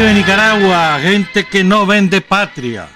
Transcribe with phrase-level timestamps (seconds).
[0.00, 0.98] ¿Quién vive Nicaragua?
[0.98, 2.88] Gente que no vende patria.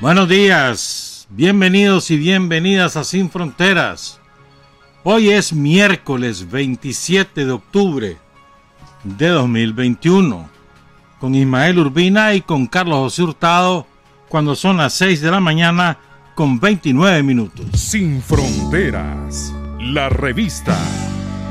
[0.00, 4.20] Buenos días, bienvenidos y bienvenidas a Sin Fronteras.
[5.02, 8.16] Hoy es miércoles 27 de octubre
[9.02, 10.48] de 2021,
[11.18, 13.84] con Ismael Urbina y con Carlos José Hurtado,
[14.28, 15.98] cuando son las 6 de la mañana
[16.36, 17.66] con 29 minutos.
[17.72, 20.78] Sin Fronteras, la revista,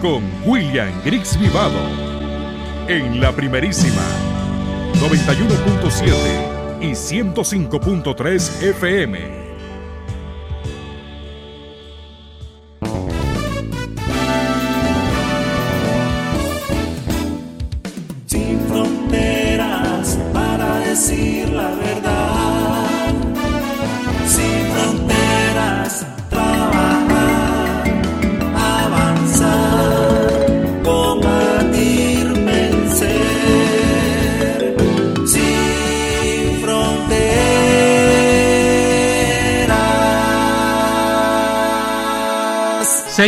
[0.02, 1.82] con William Griggs Vivado
[2.88, 4.33] en la primerísima
[5.04, 9.43] 91.7 y 105.3 FM.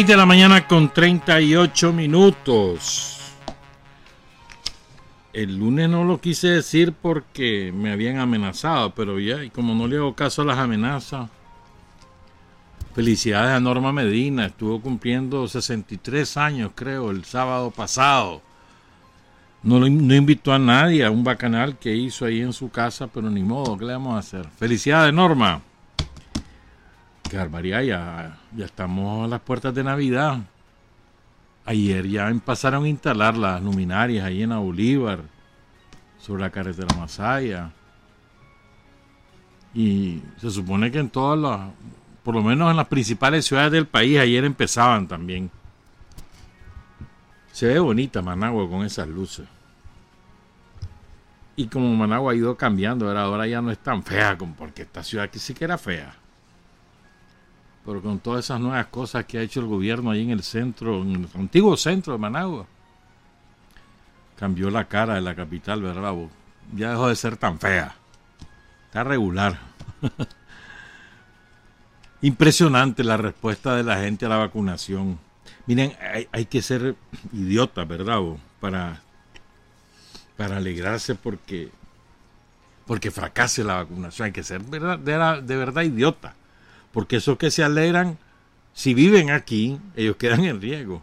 [0.03, 3.17] De la mañana con 38 minutos.
[5.31, 9.87] El lunes no lo quise decir porque me habían amenazado, pero ya, y como no
[9.87, 11.29] le hago caso a las amenazas,
[12.93, 18.41] felicidades a Norma Medina, estuvo cumpliendo 63 años, creo, el sábado pasado.
[19.63, 23.29] No, no invitó a nadie a un bacanal que hizo ahí en su casa, pero
[23.29, 24.45] ni modo, ¿qué le vamos a hacer?
[24.57, 25.61] Felicidades, Norma.
[27.37, 30.39] Barbaridad, ya, ya estamos a las puertas de Navidad.
[31.65, 35.21] Ayer ya empezaron a instalar las luminarias ahí en Bolívar,
[36.19, 37.71] sobre la carretera Masaya.
[39.73, 41.71] Y se supone que en todas las,
[42.23, 45.49] por lo menos en las principales ciudades del país, ayer empezaban también.
[47.51, 49.47] Se ve bonita Managua con esas luces.
[51.55, 55.03] Y como Managua ha ido cambiando, ahora ya no es tan fea, como porque esta
[55.03, 56.24] ciudad aquí sí que era fea
[57.85, 61.03] pero con todas esas nuevas cosas que ha hecho el gobierno ahí en el centro,
[61.03, 62.65] en el antiguo centro de Managua,
[64.37, 66.13] cambió la cara de la capital, ¿verdad?
[66.73, 67.95] Ya dejó de ser tan fea.
[68.87, 69.59] Está regular.
[72.21, 75.19] Impresionante la respuesta de la gente a la vacunación.
[75.67, 75.95] Miren,
[76.31, 76.95] hay, que ser
[77.33, 78.19] idiota, ¿verdad?
[78.59, 79.01] Para,
[80.37, 81.69] para alegrarse porque,
[82.87, 84.25] porque fracase la vacunación.
[84.25, 86.33] Hay que ser de verdad idiota
[86.95, 88.17] porque esos que se alegran,
[88.73, 91.01] si viven aquí, ellos quedan en riesgo.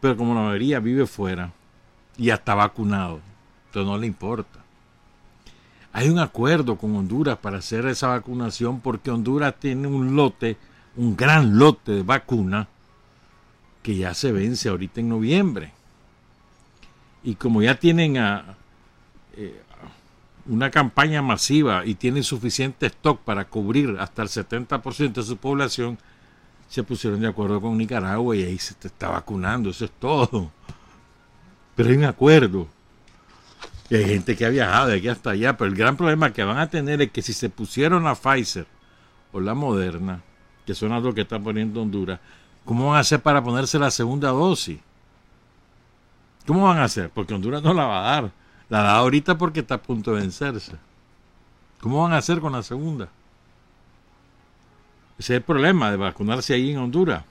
[0.00, 1.52] Pero como la mayoría vive fuera
[2.16, 3.20] y hasta vacunado,
[3.66, 4.58] entonces no le importa.
[5.92, 10.56] Hay un acuerdo con Honduras para hacer esa vacunación porque Honduras tiene un lote,
[10.96, 12.66] un gran lote de vacuna
[13.80, 15.72] que ya se vence ahorita en noviembre.
[17.22, 18.56] Y como ya tienen a,
[19.36, 19.62] eh,
[20.46, 25.98] una campaña masiva y tiene suficiente stock para cubrir hasta el 70% de su población,
[26.68, 30.50] se pusieron de acuerdo con Nicaragua y ahí se está vacunando, eso es todo.
[31.74, 32.68] Pero hay un acuerdo.
[33.90, 36.42] Y hay gente que ha viajado de aquí hasta allá, pero el gran problema que
[36.42, 38.66] van a tener es que si se pusieron la Pfizer
[39.32, 40.22] o la Moderna,
[40.66, 42.18] que son las dos que está poniendo Honduras,
[42.64, 44.78] ¿cómo van a hacer para ponerse la segunda dosis?
[46.46, 47.10] ¿Cómo van a hacer?
[47.10, 48.43] Porque Honduras no la va a dar
[48.74, 50.72] la da ahorita porque está a punto de vencerse.
[51.80, 53.08] ¿Cómo van a hacer con la segunda?
[55.16, 57.22] Ese es el problema de vacunarse ahí en Honduras.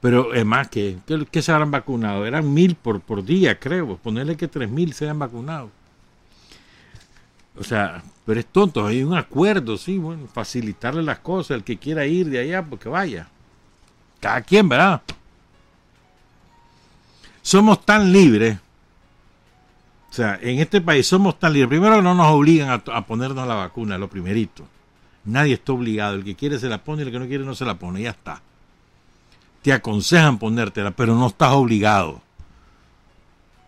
[0.00, 0.98] Pero es más que,
[1.30, 2.26] ¿qué, se habrán vacunado?
[2.26, 3.96] Eran mil por, por día, creo.
[3.96, 5.70] Ponerle que tres mil se hayan vacunado.
[7.56, 8.84] O sea, pero es tonto.
[8.84, 11.58] Hay un acuerdo, sí, bueno, facilitarle las cosas.
[11.58, 13.28] El que quiera ir de allá, pues que vaya.
[14.18, 15.00] Cada quien, ¿verdad?
[17.40, 18.58] Somos tan libres
[20.10, 21.68] o sea, en este país somos tan libres.
[21.68, 24.66] Primero no nos obligan a, ponernos la vacuna, lo primerito.
[25.24, 26.16] Nadie está obligado.
[26.16, 28.02] El que quiere se la pone y el que no quiere no se la pone.
[28.02, 28.42] Ya está.
[29.62, 32.20] Te aconsejan ponértela, pero no estás obligado.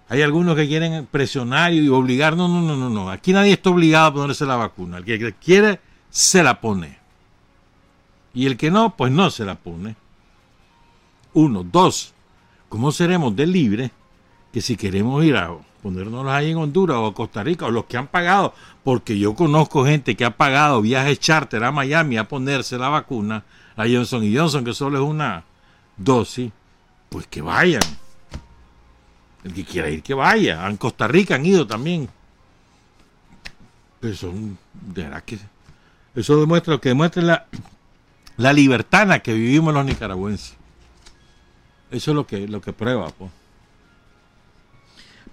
[0.09, 2.37] Hay algunos que quieren presionar y obligar.
[2.37, 3.09] No, no, no, no, no.
[3.09, 4.99] Aquí nadie está obligado a ponerse la vacuna.
[4.99, 5.79] El que quiere,
[6.11, 6.99] se la pone.
[8.35, 9.95] Y el que no, pues no se la pone.
[11.35, 11.63] Uno.
[11.63, 12.15] Dos.
[12.69, 13.91] ¿Cómo seremos de libre
[14.53, 15.53] que si queremos ir a
[15.83, 19.35] ponernos ahí en Honduras o a Costa Rica o los que han pagado, porque yo
[19.35, 23.45] conozco gente que ha pagado viajes charter a Miami a ponerse la vacuna,
[23.77, 25.45] la Johnson y Johnson, que solo es una
[25.97, 26.53] dosis,
[27.09, 27.83] pues que vayan.
[29.43, 30.69] El que quiera ir, que vaya.
[30.69, 32.09] En Costa Rica han ido también.
[34.15, 35.39] Son, verdad que
[36.15, 37.47] eso demuestra lo que demuestra la,
[38.37, 40.57] la la que vivimos los nicaragüenses.
[41.91, 43.31] Eso es lo que, lo que prueba, pues.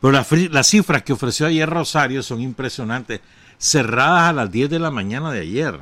[0.01, 3.21] Pero las, cifras que ofreció ayer Rosario son impresionantes,
[3.57, 5.79] cerradas a las 10 de la mañana de ayer.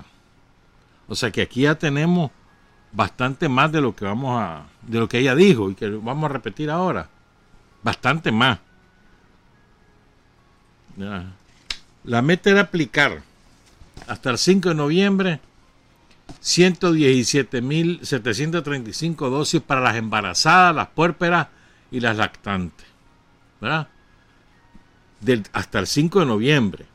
[1.07, 2.31] O sea que aquí ya tenemos
[2.91, 6.29] bastante más de lo que vamos a, de lo que ella dijo y que vamos
[6.29, 7.09] a repetir ahora.
[7.83, 8.59] Bastante más.
[12.03, 13.21] La meta era aplicar
[14.07, 15.39] hasta el 5 de noviembre
[16.41, 21.49] 117.735 dosis para las embarazadas, las puérperas
[21.91, 22.87] y las lactantes.
[23.61, 23.89] ¿Verdad?
[25.53, 26.85] Hasta el 5 de noviembre.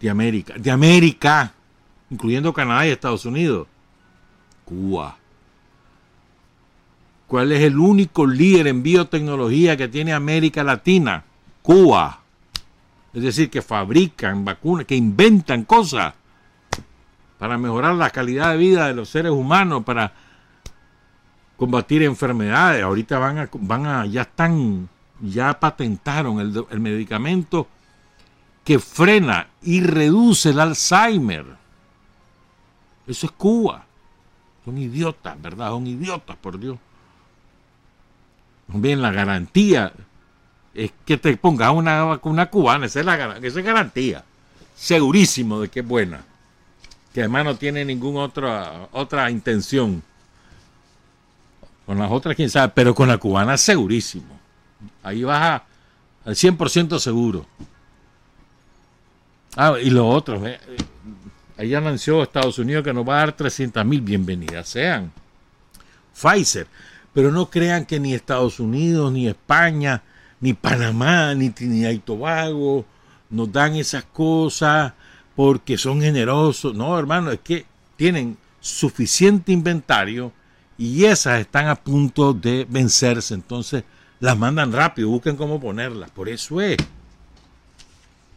[0.00, 0.54] de América?
[0.56, 1.52] De América,
[2.08, 3.68] incluyendo Canadá y Estados Unidos.
[4.64, 5.18] Cuba.
[7.26, 11.24] ¿Cuál es el único líder en biotecnología que tiene América Latina?
[11.62, 12.20] Cuba.
[13.12, 16.14] Es decir, que fabrican vacunas, que inventan cosas
[17.38, 20.12] para mejorar la calidad de vida de los seres humanos, para
[21.56, 22.82] combatir enfermedades.
[22.82, 24.88] Ahorita van a, van a ya están,
[25.20, 27.66] ya patentaron el, el medicamento
[28.64, 31.46] que frena y reduce el Alzheimer.
[33.06, 33.84] Eso es Cuba.
[34.64, 35.70] Son idiotas, ¿verdad?
[35.70, 36.76] Son idiotas, por Dios.
[38.68, 39.92] Bien, la garantía
[40.74, 44.24] es que te pongas una vacuna cubana, esa es, la, esa es garantía.
[44.74, 46.22] Segurísimo de que es buena.
[47.14, 50.02] Que además no tiene ninguna otra, otra intención.
[51.86, 54.38] Con las otras, quién sabe, pero con la cubana segurísimo.
[55.02, 55.62] Ahí vas
[56.24, 57.46] al 100% seguro.
[59.56, 60.60] Ah, y lo otro, eh,
[61.56, 65.10] ahí anunció Estados Unidos que nos va a dar 300 mil bienvenidas sean.
[66.12, 66.66] Pfizer
[67.16, 70.02] pero no crean que ni Estados Unidos, ni España,
[70.38, 72.84] ni Panamá, ni Trinidad y Tobago
[73.30, 74.92] nos dan esas cosas
[75.34, 76.74] porque son generosos.
[76.74, 77.64] No, hermano, es que
[77.96, 80.30] tienen suficiente inventario
[80.76, 83.32] y esas están a punto de vencerse.
[83.32, 83.84] Entonces
[84.20, 86.10] las mandan rápido, busquen cómo ponerlas.
[86.10, 86.76] Por eso es.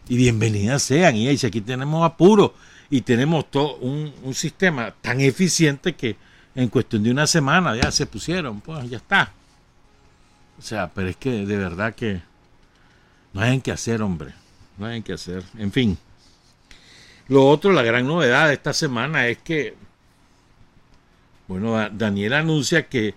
[0.07, 1.17] Y bienvenidas sean.
[1.17, 2.53] Y aquí tenemos apuro
[2.89, 7.91] y tenemos todo un, un sistema tan eficiente que en cuestión de una semana ya
[7.91, 9.32] se pusieron, pues ya está.
[10.58, 12.22] O sea, pero es que de verdad que
[13.34, 14.34] no hay en qué hacer, hombre.
[14.77, 15.44] No hay en qué hacer.
[15.58, 15.98] En fin.
[17.27, 19.75] Lo otro, la gran novedad de esta semana es que,
[21.48, 23.13] bueno, Daniel anuncia que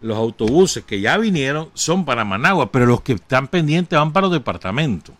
[0.00, 4.28] los autobuses que ya vinieron son para Managua, pero los que están pendientes van para
[4.28, 5.14] los departamentos.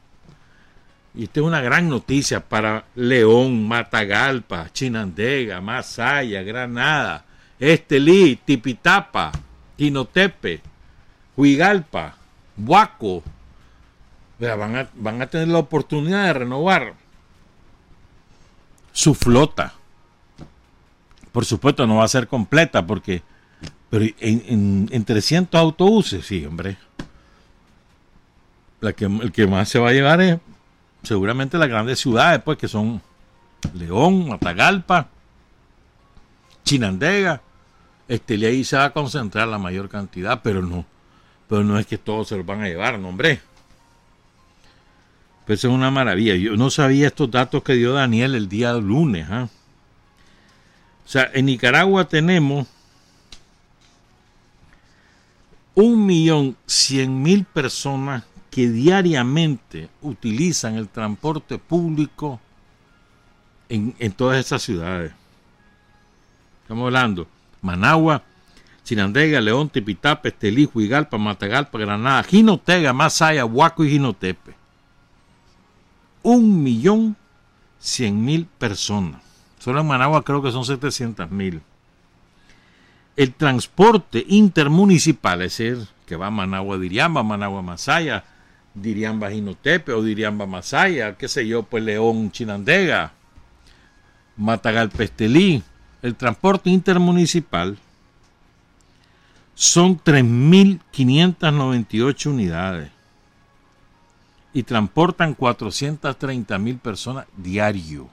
[1.14, 7.25] Y esta es una gran noticia para León, Matagalpa, Chinandega, Masaya, Granada,
[7.58, 9.32] Estelí, Tipitapa,
[9.76, 10.60] Quinotepe,
[11.36, 12.14] Huigalpa,
[12.56, 13.22] Huaco.
[14.38, 16.94] Van a, van a tener la oportunidad de renovar
[18.92, 19.74] su flota.
[21.32, 23.22] Por supuesto no va a ser completa porque
[23.90, 26.76] pero en, en, 300 autobuses, sí, hombre.
[28.80, 30.38] La que, el que más se va a llevar es
[31.02, 33.00] seguramente las grandes ciudades, pues, que son
[33.74, 35.08] León, Matagalpa,
[36.64, 37.40] Chinandega.
[38.08, 40.84] Este, y ahí se va a concentrar la mayor cantidad, pero no,
[41.48, 43.40] pero no es que todos se los van a llevar, no, hombre.
[45.46, 46.34] Pues es una maravilla.
[46.34, 49.28] Yo no sabía estos datos que dio Daniel el día lunes.
[49.30, 49.48] ¿ah?
[51.04, 52.66] O sea, en Nicaragua tenemos
[55.74, 62.40] un millón cien mil personas que diariamente utilizan el transporte público
[63.68, 65.12] en, todas esas ciudades.
[66.62, 67.28] Estamos hablando
[67.66, 68.22] Managua,
[68.84, 74.54] Chinandega, León, Tipitapa, Estelí, Huigalpa, Matagalpa, Granada, Jinotega, Masaya, Huaco y Jinotepe.
[76.22, 77.16] Un millón
[77.78, 79.20] cien mil personas.
[79.58, 81.60] Solo en Managua creo que son 700 mil.
[83.16, 88.24] El transporte intermunicipal, es decir, que va a Managua Diriamba, Managua Masaya,
[88.74, 93.12] Diriamba Jinotepe o Diriamba Masaya, qué sé yo, pues León Chinandega,
[94.36, 95.62] Matagalpestelí,
[96.02, 97.78] el transporte intermunicipal
[99.54, 102.90] son 3.598 unidades
[104.52, 108.08] y transportan 430.000 personas diario.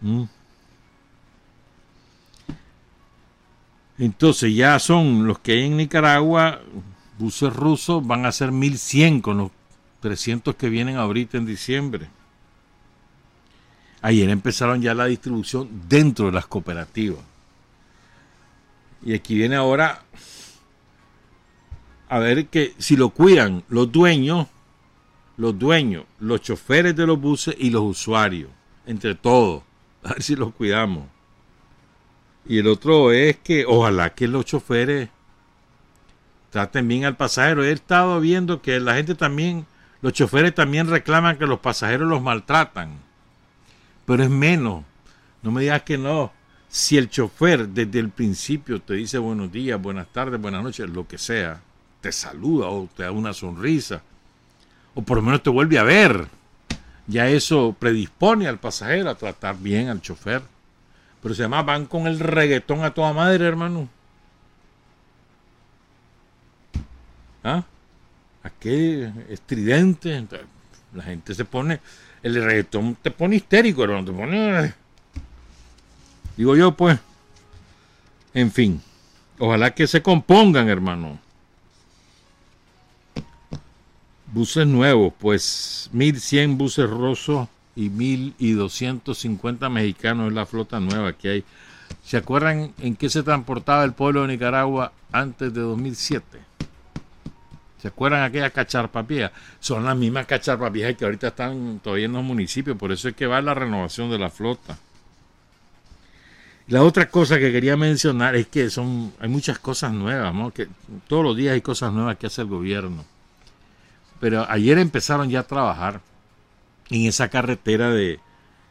[0.00, 0.24] ¿Mm?
[3.98, 6.60] Entonces ya son los que hay en Nicaragua,
[7.18, 9.50] buses rusos, van a ser 1100 con los
[10.00, 12.08] 300 que vienen ahorita en diciembre.
[14.00, 17.20] Ayer empezaron ya la distribución dentro de las cooperativas.
[19.02, 20.02] Y aquí viene ahora
[22.08, 24.46] a ver que si lo cuidan los dueños,
[25.36, 28.50] los dueños, los choferes de los buses y los usuarios,
[28.86, 29.62] entre todos,
[30.02, 31.06] a ver si los cuidamos.
[32.46, 35.10] Y el otro es que ojalá que los choferes
[36.50, 37.62] traten bien al pasajero.
[37.62, 39.66] He estado viendo que la gente también,
[40.00, 43.07] los choferes también reclaman que los pasajeros los maltratan.
[44.08, 44.84] Pero es menos.
[45.42, 46.32] No me digas que no.
[46.70, 51.06] Si el chofer desde el principio te dice buenos días, buenas tardes, buenas noches, lo
[51.06, 51.60] que sea,
[52.00, 54.02] te saluda o te da una sonrisa,
[54.94, 56.26] o por lo menos te vuelve a ver,
[57.06, 60.42] ya eso predispone al pasajero a tratar bien al chofer.
[61.22, 63.88] Pero se llama van con el reggaetón a toda madre, hermano.
[67.44, 67.62] ¿Ah?
[68.42, 70.26] Aquí estridente.
[70.94, 71.80] La gente se pone.
[72.28, 74.04] El reggaetón te pone histérico, hermano.
[74.04, 74.74] Te pone.
[76.36, 76.98] Digo yo, pues.
[78.34, 78.82] En fin.
[79.38, 81.18] Ojalá que se compongan, hermano.
[84.26, 91.44] Buses nuevos, pues 1100 buses rosos y 1.250 mexicanos es la flota nueva que hay.
[92.04, 96.40] ¿Se acuerdan en qué se transportaba el pueblo de Nicaragua antes de 2007?
[97.80, 99.30] ¿Se acuerdan aquellas cacharpapías?
[99.60, 103.26] Son las mismas cacharpapías que ahorita están todavía en los municipios, por eso es que
[103.26, 104.78] va la renovación de la flota.
[106.66, 110.50] La otra cosa que quería mencionar es que son hay muchas cosas nuevas, ¿no?
[110.50, 110.68] Que
[111.06, 113.04] todos los días hay cosas nuevas que hace el gobierno.
[114.20, 116.00] Pero ayer empezaron ya a trabajar
[116.90, 118.20] en esa carretera de,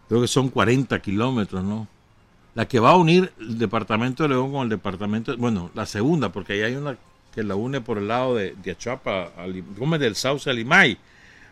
[0.10, 1.88] creo que son 40 kilómetros, ¿no?
[2.54, 6.32] La que va a unir el departamento de León con el departamento, bueno, la segunda,
[6.32, 6.98] porque ahí hay una
[7.34, 9.32] que la une por el lado de, de Achapa,
[9.78, 10.98] Gómez del Sauce a Limay,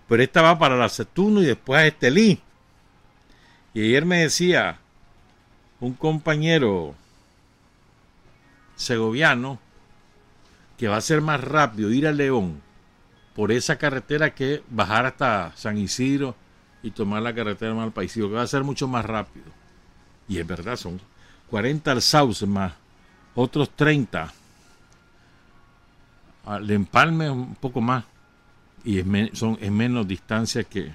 [0.08, 2.40] pero esta va para la Cetuno y después a Estelí.
[3.74, 4.80] Y ayer me decía
[5.80, 6.96] un compañero
[8.76, 9.60] segoviano
[10.78, 12.62] que va a ser más rápido ir a León
[13.36, 16.36] por esa carretera que bajar hasta San Isidro
[16.84, 19.46] y tomar la carretera mal que va a ser mucho más rápido.
[20.28, 21.02] Y es verdad, son
[21.50, 22.74] 40 al Sauce más
[23.36, 24.34] otros 30
[26.46, 28.04] al Empalme un poco más
[28.84, 30.94] y es, son, es menos distancia que,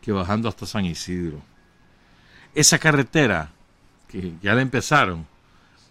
[0.00, 1.40] que bajando hasta San Isidro.
[2.54, 3.50] Esa carretera
[4.08, 5.26] que ya le empezaron,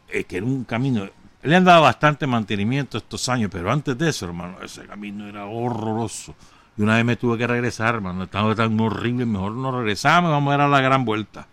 [0.09, 1.07] eh, que era un camino,
[1.43, 5.45] le han dado bastante mantenimiento estos años, pero antes de eso, hermano, ese camino era
[5.45, 6.35] horroroso.
[6.75, 10.53] Y una vez me tuve que regresar, hermano, estaba tan horrible, mejor no regresamos, vamos
[10.53, 11.47] a dar la gran vuelta.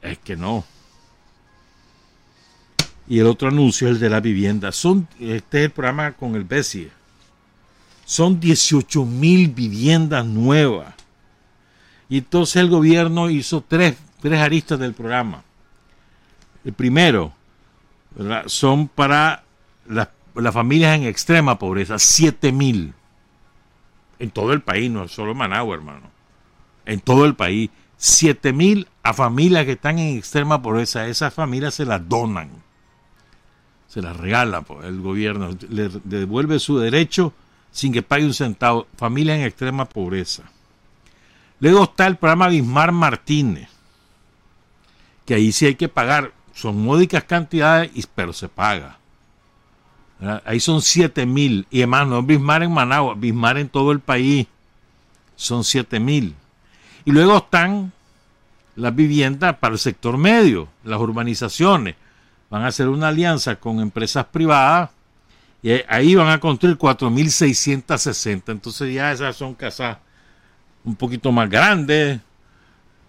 [0.00, 0.64] Es que no.
[3.10, 4.70] Y el otro anuncio es el de la vivienda.
[4.70, 6.92] Son, este es el programa con el BESIE.
[8.04, 10.94] Son 18 mil viviendas nuevas.
[12.08, 15.42] Y entonces el gobierno hizo tres, tres aristas del programa.
[16.64, 17.32] El primero,
[18.46, 19.42] son para
[19.88, 20.08] las,
[20.52, 22.94] familias en extrema pobreza, 7 mil.
[24.20, 26.06] En todo el país, no solo en Managua, hermano.
[26.86, 27.70] En todo el país.
[27.96, 31.08] 7 mil a familias que están en extrema pobreza.
[31.08, 32.69] Esas familias se las donan.
[33.90, 35.50] Se las regala pues, el gobierno.
[35.68, 37.34] Le devuelve su derecho
[37.70, 38.86] sin que pague un centavo.
[38.96, 40.44] Familias en extrema pobreza.
[41.58, 43.68] Luego está el programa Bismar Martínez.
[45.26, 48.98] Que ahí sí hay que pagar son módicas cantidades, pero se paga.
[50.44, 51.66] Ahí son 7 mil.
[51.70, 54.46] Y además no es Bismar en Managua, Bismar en todo el país.
[55.36, 56.34] Son 7 mil.
[57.06, 57.92] Y luego están
[58.76, 61.96] las viviendas para el sector medio, las urbanizaciones.
[62.50, 64.90] Van a hacer una alianza con empresas privadas
[65.62, 68.42] y ahí van a construir 4.660.
[68.48, 69.98] Entonces ya esas son casas
[70.84, 72.20] un poquito más grandes,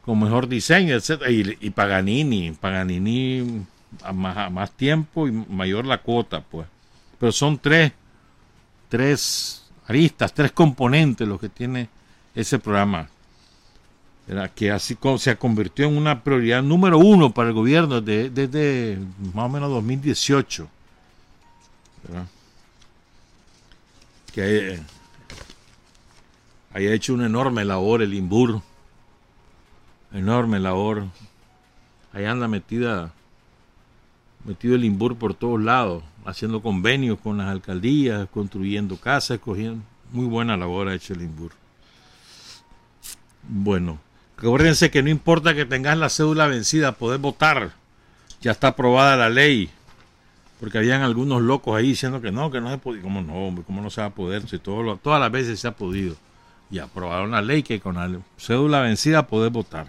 [0.03, 1.23] con mejor diseño, etc.
[1.29, 3.65] Y, Paganini, Paganini
[4.03, 6.67] a más, tiempo y mayor la cuota, pues.
[7.19, 7.91] Pero son tres,
[8.89, 11.89] tres aristas, tres componentes los que tiene
[12.35, 13.09] ese programa.
[14.55, 18.97] Que así se convirtió en una prioridad número uno para el gobierno desde,
[19.33, 20.67] más o menos 2018.
[24.33, 24.79] Que
[26.73, 28.61] haya hecho una enorme labor el INBUR
[30.13, 31.05] enorme labor.
[32.13, 33.13] Ahí anda metida,
[34.43, 39.83] metido el INBUR por todos lados, haciendo convenios con las alcaldías, construyendo casas, cogiendo.
[40.11, 41.51] Muy buena labor ha hecho el INBUR.
[43.47, 43.99] Bueno,
[44.47, 47.71] acuérdense que no importa que tengas la cédula vencida, podés votar.
[48.41, 49.69] Ya está aprobada la ley.
[50.59, 53.01] Porque habían algunos locos ahí diciendo que no, que no se podía.
[53.01, 53.63] ¿Cómo no?
[53.63, 54.47] ¿Cómo no se va a poder?
[54.47, 56.15] Si todo todas las veces se ha podido.
[56.69, 59.87] Y aprobaron la ley que con la cédula vencida podés votar.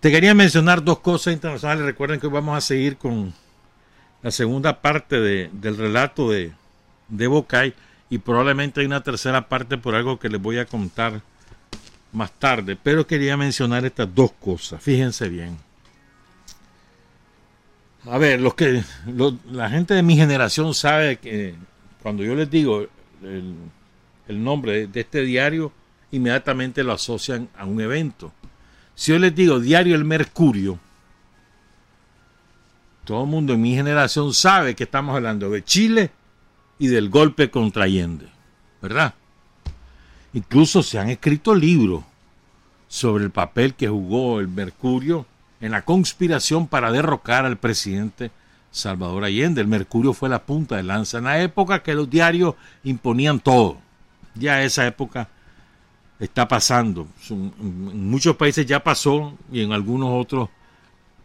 [0.00, 1.84] Te quería mencionar dos cosas internacionales.
[1.84, 3.32] Recuerden que vamos a seguir con
[4.22, 6.52] la segunda parte del relato de,
[7.08, 7.74] de Bocay
[8.10, 11.22] y probablemente hay una tercera parte por algo que les voy a contar
[12.12, 12.76] más tarde.
[12.80, 14.82] Pero quería mencionar estas dos cosas.
[14.82, 15.56] Fíjense bien.
[18.06, 18.82] A ver, los que
[19.50, 21.54] la gente de mi generación sabe que
[22.02, 22.86] cuando yo les digo
[23.22, 23.54] el,
[24.26, 25.72] el nombre de este diario,
[26.10, 28.32] inmediatamente lo asocian a un evento.
[28.94, 30.78] Si yo les digo diario El Mercurio,
[33.04, 36.10] todo el mundo en mi generación sabe que estamos hablando de Chile
[36.78, 38.26] y del golpe contra Allende,
[38.80, 39.14] ¿verdad?
[40.34, 42.04] Incluso se han escrito libros
[42.88, 45.26] sobre el papel que jugó el Mercurio
[45.60, 48.30] en la conspiración para derrocar al presidente
[48.70, 49.60] Salvador Allende.
[49.60, 53.78] El Mercurio fue la punta de lanza en la época que los diarios imponían todo.
[54.34, 55.28] Ya esa época
[56.18, 57.06] está pasando.
[57.30, 60.48] En muchos países ya pasó y en algunos otros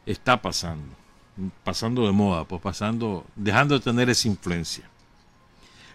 [0.05, 0.87] está pasando.
[1.63, 4.89] Pasando de moda, pues pasando, dejando de tener esa influencia.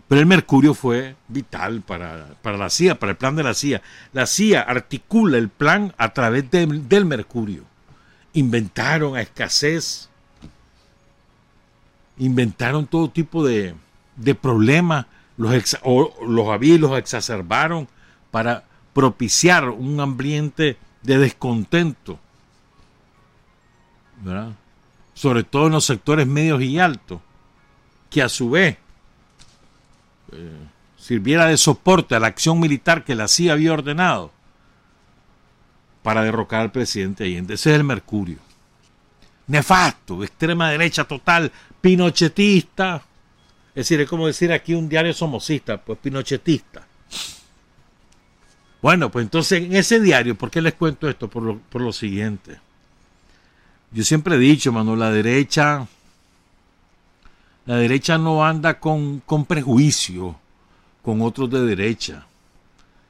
[0.09, 3.81] Pero el mercurio fue vital para, para la CIA, para el plan de la CIA.
[4.13, 7.65] La CIA articula el plan a través del mercurio.
[8.35, 10.11] Inventaron a escasez,
[12.19, 13.75] inventaron todo tipo de,
[14.17, 15.79] de problemas, los,
[16.27, 17.89] los había y los exacerbaron
[18.31, 22.19] para propiciar un ambiente de descontento,
[25.15, 27.21] sobre todo en los sectores medios y altos,
[28.11, 28.79] que a su vez
[30.33, 30.51] eh,
[30.99, 34.33] sirviera de soporte a la acción militar que la CIA había ordenado
[36.03, 37.55] para derrocar al presidente Allende.
[37.55, 38.39] Ese es el Mercurio.
[39.47, 43.03] Nefasto, extrema derecha total, pinochetista.
[43.75, 46.87] Es decir, es como decir aquí un diario somocista, pues pinochetista.
[48.81, 51.29] Bueno, pues entonces en ese diario, ¿por qué les cuento esto?
[51.29, 52.59] Por lo, por lo siguiente.
[53.93, 55.87] Yo siempre he dicho, mano, la derecha,
[57.67, 60.37] la derecha no anda con, con prejuicio
[61.03, 62.27] con otros de derecha.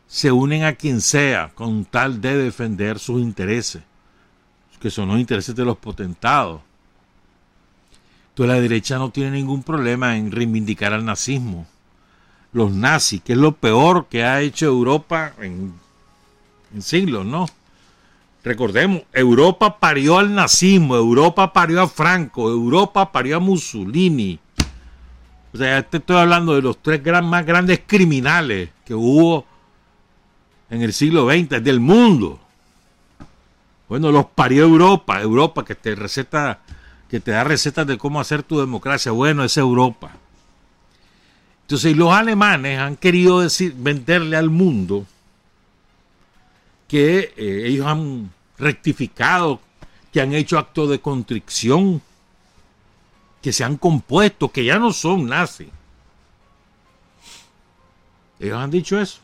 [0.06, 3.82] Se unen a quien sea con tal de defender sus intereses,
[4.80, 6.60] que son los intereses de los potentados.
[8.30, 11.66] Entonces la derecha no tiene ningún problema en reivindicar al nazismo
[12.52, 15.72] los nazis, que es lo peor que ha hecho Europa en,
[16.80, 17.48] siglos, ¿no?
[18.44, 24.40] Recordemos, Europa parió al nazismo, Europa parió a Franco, Europa parió a Mussolini.
[25.52, 29.46] O sea, te estoy hablando de los tres más grandes criminales que hubo
[30.70, 32.40] en el siglo XX del mundo.
[33.88, 36.60] Bueno, los parió Europa, Europa que te receta,
[37.08, 39.12] que te da recetas de cómo hacer tu democracia.
[39.12, 40.10] Bueno, es Europa.
[41.60, 45.06] Entonces, los alemanes han querido decir, venderle al mundo
[46.92, 49.62] que eh, ellos han rectificado,
[50.12, 52.02] que han hecho actos de contrición,
[53.40, 55.68] que se han compuesto, que ya no son nazis.
[58.38, 59.20] Ellos han dicho eso.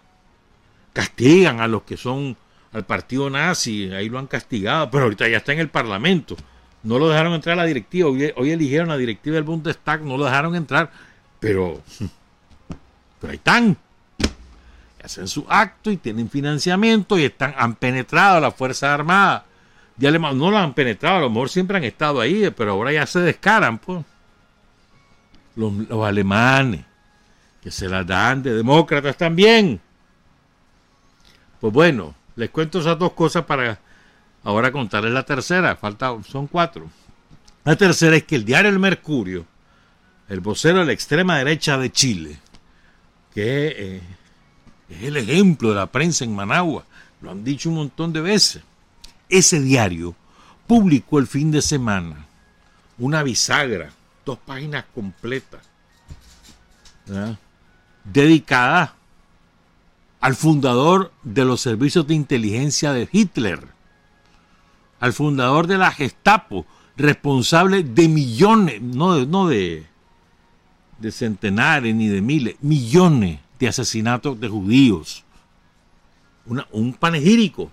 [0.94, 2.38] Castigan a los que son
[2.72, 6.38] al partido nazi, ahí lo han castigado, pero ahorita ya está en el Parlamento.
[6.84, 10.16] No lo dejaron entrar a la directiva, hoy, hoy eligieron la directiva del Bundestag, no
[10.16, 10.90] lo dejaron entrar,
[11.38, 11.82] pero,
[13.20, 13.36] pero ahí
[15.08, 19.42] hacen su acto y tienen financiamiento y están, han penetrado a las Fuerzas Armadas
[19.96, 20.38] de Alemania.
[20.38, 23.20] No lo han penetrado, a lo mejor siempre han estado ahí, pero ahora ya se
[23.20, 24.04] descaran, pues.
[25.56, 26.84] Los, los alemanes,
[27.62, 29.80] que se las dan de demócratas también.
[31.58, 33.80] Pues bueno, les cuento esas dos cosas para
[34.44, 35.74] ahora contarles la tercera.
[35.74, 36.88] Falta, son cuatro.
[37.64, 39.46] La tercera es que el diario El Mercurio,
[40.28, 42.38] el vocero de la extrema derecha de Chile,
[43.34, 44.02] que eh,
[44.88, 46.84] es el ejemplo de la prensa en Managua.
[47.20, 48.62] Lo han dicho un montón de veces.
[49.28, 50.14] Ese diario
[50.66, 52.26] publicó el fin de semana
[52.98, 53.90] una bisagra,
[54.24, 55.60] dos páginas completas,
[58.04, 58.94] dedicada
[60.20, 63.66] al fundador de los servicios de inteligencia de Hitler,
[65.00, 69.86] al fundador de la Gestapo, responsable de millones, no de, no de,
[70.98, 75.24] de centenares ni de miles, millones de asesinatos de judíos.
[76.72, 77.70] un panegírico.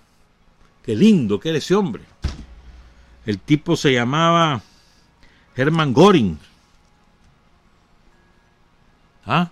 [0.84, 2.04] Qué lindo que era ese hombre.
[3.26, 4.62] El tipo se llamaba
[5.56, 6.38] Hermann Göring.
[9.26, 9.50] ¿Ah?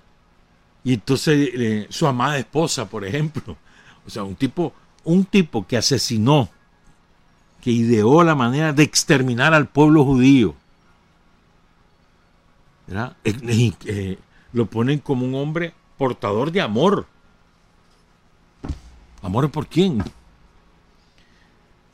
[0.84, 3.58] Y entonces eh, su amada esposa, por ejemplo.
[4.06, 6.50] O sea, un tipo, un tipo que asesinó,
[7.62, 10.56] que ideó la manera de exterminar al pueblo judío.
[12.86, 13.16] ¿verdad?
[13.24, 14.20] Eh,
[14.52, 17.08] lo ponen como un hombre portador de amor.
[19.22, 20.04] ¿Amor por quién?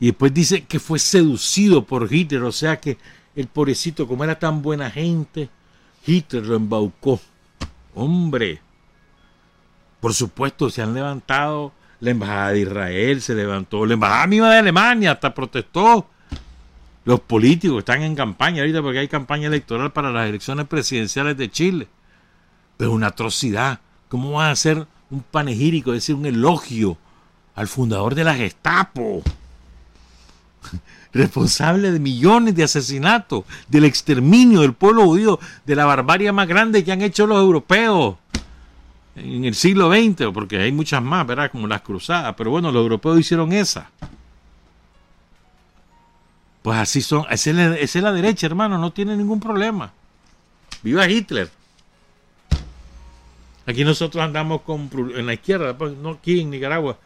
[0.00, 2.98] Y después dice que fue seducido por Hitler, o sea que
[3.36, 5.48] el pobrecito, como era tan buena gente,
[6.06, 7.20] Hitler lo embaucó.
[7.94, 8.60] Hombre,
[10.00, 14.58] por supuesto, se han levantado la embajada de Israel, se levantó la embajada misma de
[14.58, 16.08] Alemania, hasta protestó.
[17.04, 21.50] Los políticos están en campaña ahorita porque hay campaña electoral para las elecciones presidenciales de
[21.50, 21.88] Chile.
[22.76, 23.80] Pero una atrocidad.
[24.10, 26.98] ¿Cómo va a hacer un panegírico, decir, un elogio
[27.54, 29.22] al fundador de la Gestapo?
[31.12, 36.82] Responsable de millones de asesinatos, del exterminio del pueblo judío, de la barbarie más grande
[36.82, 38.16] que han hecho los europeos
[39.14, 41.52] en el siglo XX, porque hay muchas más, ¿verdad?
[41.52, 43.90] Como las cruzadas, pero bueno, los europeos hicieron esa.
[46.62, 49.92] Pues así son, esa es la derecha, hermano, no tiene ningún problema.
[50.82, 51.59] Viva Hitler.
[53.70, 56.98] Aquí nosotros andamos con, en la izquierda, pues, no aquí en Nicaragua.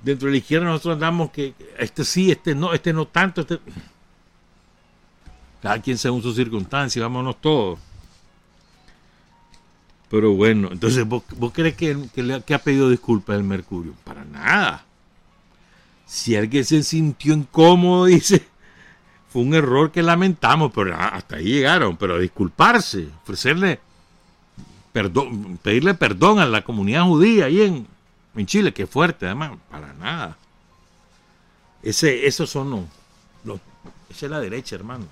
[0.00, 3.40] Dentro de la izquierda nosotros andamos que este sí, este no, este no tanto.
[3.40, 3.58] Este...
[5.60, 7.80] Cada quien según sus circunstancias, vámonos todos.
[10.08, 11.98] Pero bueno, entonces, ¿vos, crees que,
[12.46, 13.94] que, ha pedido disculpas el Mercurio?
[14.04, 14.86] Para nada.
[16.06, 18.46] Si alguien se sintió incómodo, dice,
[19.30, 21.96] fue un error que lamentamos, pero hasta ahí llegaron.
[21.96, 23.80] Pero disculparse, ofrecerle
[25.62, 27.86] pedirle perdón a la comunidad judía ahí en,
[28.34, 30.36] en Chile, que fuerte además, para nada.
[31.82, 32.88] Ese, esos son
[33.44, 33.60] los,
[34.10, 35.06] esa es la derecha, hermano.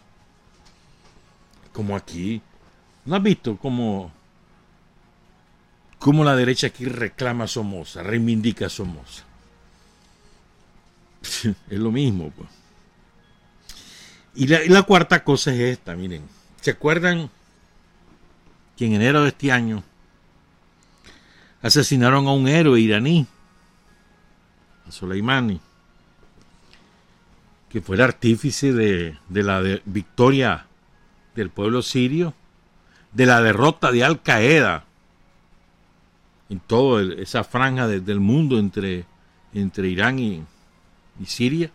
[1.73, 2.41] Como aquí.
[3.05, 4.11] ¿No has visto cómo,
[5.99, 9.23] cómo la derecha aquí reclama a Somoza, reivindica a Somoza?
[11.71, 12.49] es lo mismo, pues.
[14.35, 16.23] Y la cuarta cosa es esta, miren.
[16.61, 17.31] ¿Se acuerdan
[18.77, 19.83] que en enero de este año
[21.63, 23.27] asesinaron a un héroe iraní,
[24.87, 25.61] a Soleimani,
[27.71, 30.67] que fue el artífice de, la victoria
[31.35, 32.35] del pueblo sirio,
[33.13, 34.85] de la derrota de Al Qaeda
[36.49, 39.05] en toda esa franja del mundo entre,
[39.53, 40.45] entre Irán y,
[41.25, 41.71] Siria.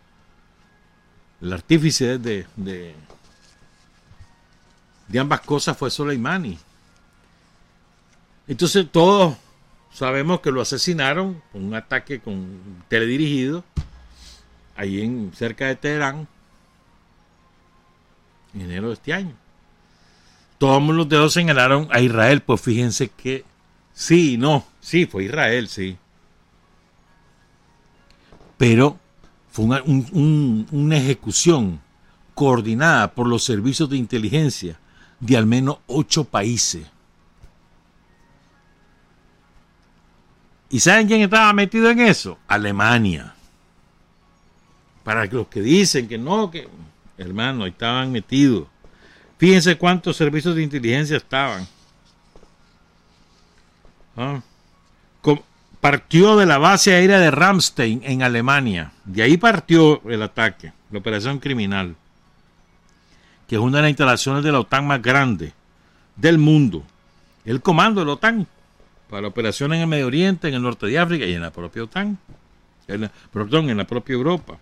[1.41, 2.95] El artífice de, de,
[5.07, 6.57] de ambas cosas fue Soleimani.
[8.47, 9.35] Entonces todos
[9.93, 13.63] sabemos que lo asesinaron con un ataque con teledirigido
[14.75, 16.27] ahí en cerca de Teherán,
[18.53, 19.35] en enero de este año.
[20.57, 23.45] Todos los dedos señalaron a Israel, pues fíjense que
[23.93, 25.97] sí, no, sí, fue Israel, sí.
[28.57, 28.99] Pero
[29.51, 31.81] fue una, una ejecución
[32.35, 34.79] coordinada por los servicios de inteligencia
[35.19, 36.87] de al menos ocho países.
[40.71, 42.37] ¿Y saben quién estaba metido en eso?
[42.47, 43.35] Alemania.
[45.03, 46.67] Para los que dicen que no, que
[47.17, 48.67] hermano, estaban metidos.
[49.37, 51.67] Fíjense cuántos servicios de inteligencia estaban.
[54.15, 54.41] ¿Ah?
[55.81, 58.91] partió de la base aérea de Ramstein en Alemania.
[59.03, 61.95] De ahí partió el ataque, la operación criminal,
[63.47, 65.53] que es una de las instalaciones de la OTAN más grande
[66.15, 66.83] del mundo.
[67.45, 68.47] El comando de la OTAN
[69.11, 71.83] para operaciones en el Medio Oriente, en el norte de África y en la propia
[71.83, 72.17] OTAN,
[73.33, 74.57] perdón, en la propia Europa.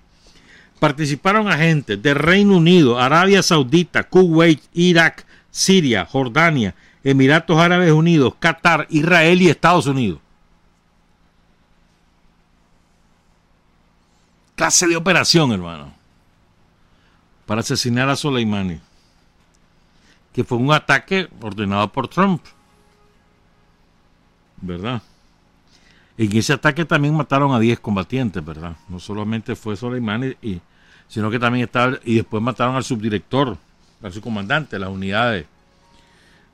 [0.80, 8.88] Participaron agentes de Reino Unido, Arabia Saudita, Kuwait, Irak, Siria, Jordania, Emiratos Árabes Unidos, Qatar,
[8.90, 10.20] Israel y Estados Unidos.
[14.56, 15.94] Clase de operación, hermano,
[17.46, 18.80] para asesinar a Soleimani,
[20.34, 22.42] que fue un ataque ordenado por Trump,
[24.62, 25.02] ¿verdad?
[26.18, 28.76] En ese ataque también mataron a 10 combatientes, ¿verdad?
[28.90, 30.60] No solamente fue Soleimani, y,
[31.08, 33.58] sino que también estaba, y después mataron al subdirector,
[34.04, 35.46] al subcomandante de las unidades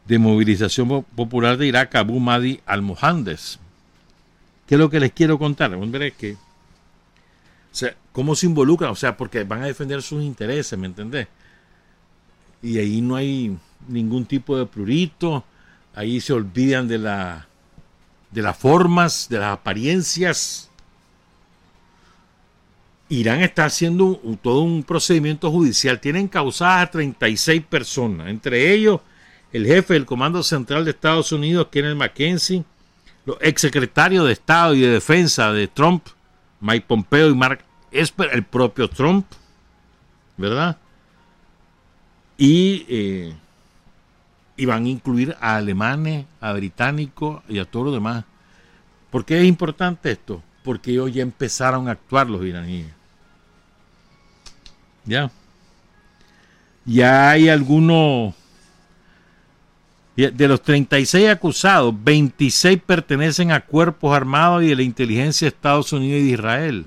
[0.05, 3.59] de movilización popular de Irak, Abu Mahdi al-Mohandes.
[4.67, 5.73] ¿Qué es lo que les quiero contar?
[5.73, 6.37] Hombre, es que, o
[7.71, 8.91] sea, ¿cómo se involucran?
[8.91, 11.27] O sea, porque van a defender sus intereses, ¿me entendés?
[12.61, 15.43] Y ahí no hay ningún tipo de plurito,
[15.93, 17.47] ahí se olvidan de la
[18.35, 20.69] de las formas, de las apariencias.
[23.07, 26.01] Irán está haciendo todo un procedimiento judicial.
[26.01, 28.99] Tienen causadas a 36 personas, entre ellos
[29.53, 32.65] el jefe del Comando Central de Estados Unidos, Kenneth McKenzie,
[33.25, 36.05] los exsecretarios de Estado y de Defensa de Trump,
[36.59, 39.25] Mike Pompeo y Mark Esper, el propio Trump,
[40.35, 40.75] ¿verdad?
[42.37, 43.33] Y eh,
[44.57, 48.23] y van a incluir a alemanes, a británicos y a todos los demás.
[49.09, 50.41] ¿Por qué es importante esto?
[50.63, 52.87] Porque ellos ya empezaron a actuar los iraníes.
[55.05, 55.31] Ya.
[56.85, 58.33] Ya hay algunos.
[60.15, 65.91] De los 36 acusados, 26 pertenecen a cuerpos armados y de la inteligencia de Estados
[65.91, 66.85] Unidos y de Israel.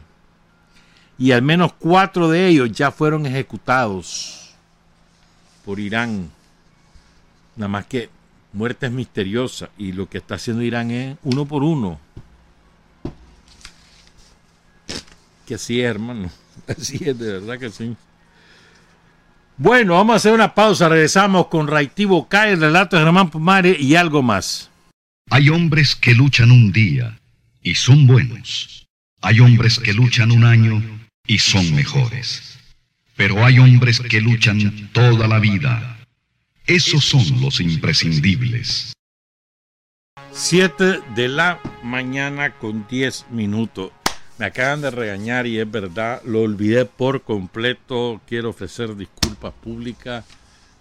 [1.19, 4.55] Y al menos cuatro de ellos ya fueron ejecutados
[5.67, 6.31] por Irán.
[7.59, 8.09] Nada más que
[8.53, 11.99] muerte es misteriosa y lo que está haciendo Irán es uno por uno.
[15.45, 16.31] Que así es, hermano.
[16.69, 17.97] Así es, de verdad que sí.
[19.57, 20.89] Bueno, vamos a hacer una pausa.
[20.89, 24.71] Regresamos con Raitivo Kai, el relato de Germán Pumare y algo más.
[25.31, 27.19] Hay hombres que luchan un día
[27.63, 28.87] y son buenos.
[29.23, 30.83] Hay hombres que luchan un año
[31.27, 32.59] y son mejores.
[33.17, 35.98] Pero hay hombres que luchan toda la vida
[36.69, 38.93] esos son los imprescindibles.
[40.33, 43.91] 7 de la mañana con 10 minutos.
[44.37, 48.21] Me acaban de regañar y es verdad, lo olvidé por completo.
[48.27, 50.27] Quiero ofrecer disculpas públicas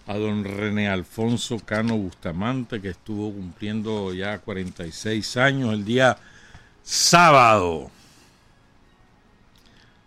[0.06, 6.18] a don René Alfonso Cano Bustamante, que estuvo cumpliendo ya 46 años el día
[6.82, 7.90] sábado.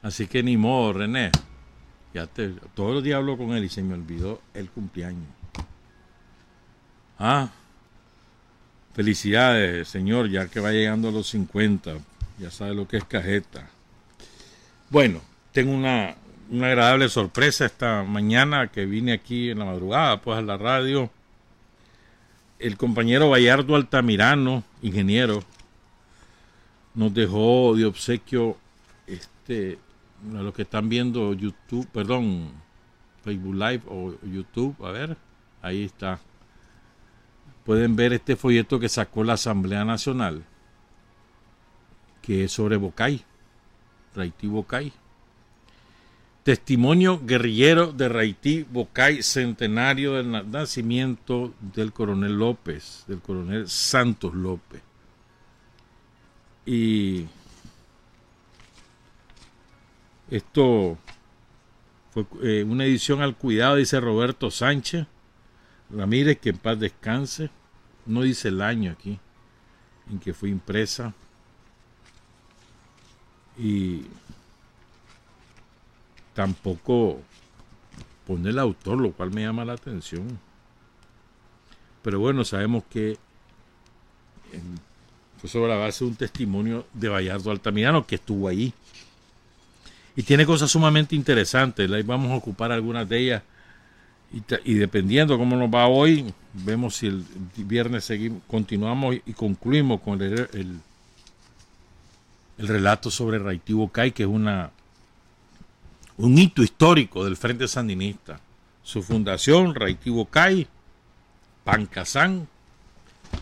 [0.04, 1.32] Así que ni modo, René.
[2.13, 5.40] Ya te, todos los días hablo con él y se me olvidó el cumpleaños.
[7.24, 7.52] Ah,
[8.96, 11.98] felicidades, señor, ya que va llegando a los 50.
[12.40, 13.70] Ya sabe lo que es cajeta.
[14.90, 16.16] Bueno, tengo una,
[16.50, 21.12] una agradable sorpresa esta mañana que vine aquí en la madrugada, pues a la radio.
[22.58, 25.44] El compañero Bayardo Altamirano, ingeniero,
[26.96, 28.58] nos dejó de obsequio
[29.06, 29.78] este
[30.36, 32.52] a los que están viendo YouTube, perdón,
[33.24, 35.18] Facebook Live o YouTube, a ver,
[35.62, 36.20] ahí está
[37.65, 40.43] pueden ver este folleto que sacó la Asamblea Nacional,
[42.21, 43.24] que es sobre Bocay,
[44.15, 44.93] Raití Bocay.
[46.43, 54.82] Testimonio guerrillero de Raití Bocay, centenario del nacimiento del coronel López, del coronel Santos López.
[56.65, 57.28] Y
[60.32, 60.97] esto
[62.12, 65.06] fue eh, una edición al cuidado, dice Roberto Sánchez
[65.95, 67.49] Ramírez, que en paz descanse.
[68.06, 69.19] No dice el año aquí
[70.10, 71.13] en que fue impresa.
[73.58, 74.04] Y
[76.34, 77.21] tampoco
[78.25, 80.39] pone el autor, lo cual me llama la atención.
[82.01, 83.17] Pero bueno, sabemos que
[85.39, 88.73] fue sobre la base de un testimonio de Bayardo Altamirano que estuvo ahí.
[90.15, 91.89] Y tiene cosas sumamente interesantes.
[92.06, 93.43] Vamos a ocupar algunas de ellas.
[94.34, 97.26] Y, dependiendo cómo nos va hoy, vemos si el
[97.58, 100.80] viernes seguimos, continuamos y concluimos con el, el,
[102.58, 104.72] el relato sobre Raitibo Cay, que es una
[106.17, 108.39] un hito histórico del Frente Sandinista.
[108.84, 110.67] Su fundación, Raitibo Cay,
[111.63, 112.48] Pancasán,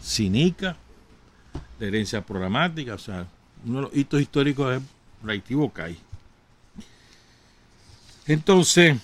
[0.02, 0.78] Sinica,
[1.80, 3.28] la herencia programática, o sea,
[3.66, 4.84] uno de los hitos históricos es
[5.24, 5.98] Raitibo Cay.
[8.28, 8.98] Entonces,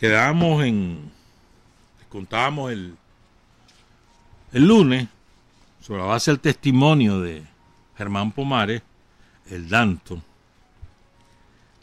[0.00, 1.12] quedamos en,
[2.08, 2.96] contábamos el,
[4.52, 5.08] el lunes,
[5.82, 7.44] sobre la base del testimonio de
[7.98, 8.80] Germán Pomares,
[9.50, 10.22] el Danto,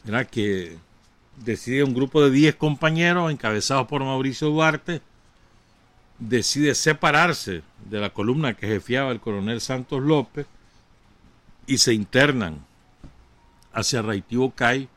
[0.04, 0.78] era que
[1.36, 5.00] decide un grupo de 10 compañeros encabezados por Mauricio Duarte,
[6.18, 10.46] decide separarse de la columna que jefiaba el coronel Santos López
[11.68, 12.64] y se internan
[13.72, 14.88] hacia Raitibo Cay,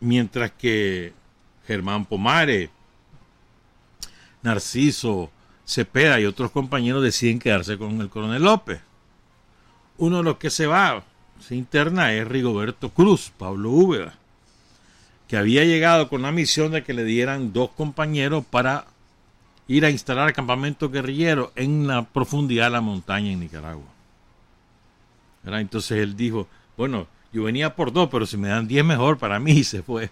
[0.00, 1.12] mientras que
[1.66, 2.70] Germán Pomares,
[4.42, 5.30] Narciso,
[5.66, 8.80] Cepeda y otros compañeros deciden quedarse con el coronel López.
[9.98, 11.02] Uno de los que se va,
[11.40, 14.14] se interna, es Rigoberto Cruz, Pablo Úbeda,
[15.26, 18.86] que había llegado con la misión de que le dieran dos compañeros para
[19.66, 23.86] ir a instalar campamento guerrillero en la profundidad de la montaña en Nicaragua.
[25.44, 27.06] Entonces él dijo, bueno,
[27.36, 30.10] yo venía por dos, pero si me dan diez mejor para mí, se fue.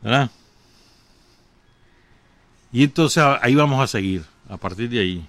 [0.00, 0.30] ¿verdad?
[2.72, 5.26] Y entonces ahí vamos a seguir, a partir de ahí.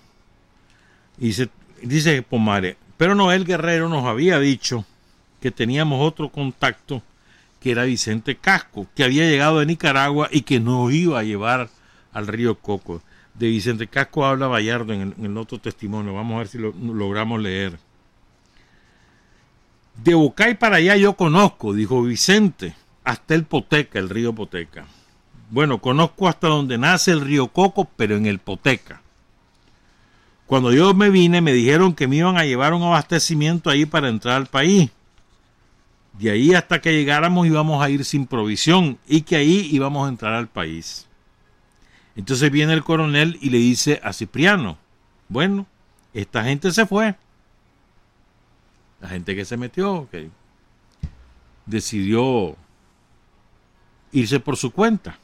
[1.20, 1.50] Y se,
[1.82, 4.86] dice Pomare, pero Noel Guerrero nos había dicho
[5.42, 7.04] que teníamos otro contacto,
[7.60, 11.70] que era Vicente Casco, que había llegado de Nicaragua y que nos iba a llevar
[12.14, 13.02] al río Coco.
[13.34, 16.14] De Vicente Casco habla Bayardo en el, otro testimonio.
[16.14, 17.78] Vamos a ver si lo logramos leer.
[19.96, 24.86] De Bocay para allá yo conozco, dijo Vicente, hasta el Poteca, el río Poteca.
[25.50, 29.02] Bueno, conozco hasta donde nace el río Coco, pero en el Poteca.
[30.48, 34.10] Cuando yo me vine me dijeron que me iban a llevar un abastecimiento ahí para
[34.10, 34.90] entrar al país.
[36.14, 40.10] De ahí hasta que llegáramos íbamos a ir sin provisión y que ahí íbamos a
[40.10, 41.08] entrar al país.
[42.16, 44.78] Entonces viene el coronel y le dice a Cipriano,
[45.28, 45.66] bueno,
[46.14, 47.16] esta gente se fue.
[49.04, 50.30] La gente que se metió, que
[51.66, 52.56] decidió
[54.14, 55.20] irse por su cuenta.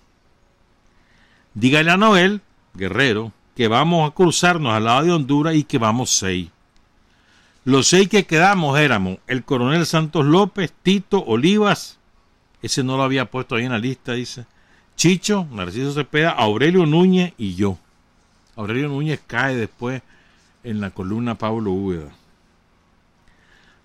[1.54, 2.42] Dígale a Noel,
[2.74, 6.50] guerrero, que vamos a cruzarnos al lado de Honduras y que vamos seis.
[7.64, 12.00] Los seis que quedamos éramos el coronel Santos López, Tito Olivas,
[12.62, 14.46] ese no lo había puesto ahí en la lista, dice,
[14.98, 17.78] Chicho, Narciso Cepeda, Aurelio Núñez y yo.
[18.58, 20.02] Aurelio Núñez cae después
[20.66, 22.19] en la columna Pablo Úbeda.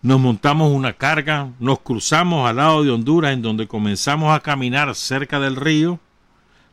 [0.04, 4.94] Nos montamos una carga, nos cruzamos al lado de Honduras en donde comenzamos a caminar
[4.94, 5.98] cerca del río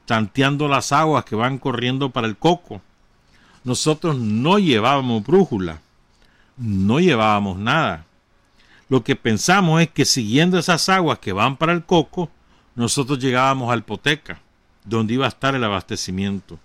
[0.06, 2.82] tanteando las aguas que van corriendo para el coco.
[3.64, 5.80] Nosotros no llevábamos brújula,
[6.58, 8.06] no llevábamos nada.
[8.90, 12.30] Lo que pensamos es que siguiendo esas aguas que van para el coco,
[12.76, 14.42] nosotros llegábamos al Poteca,
[14.84, 16.60] donde iba a estar el abastecimiento.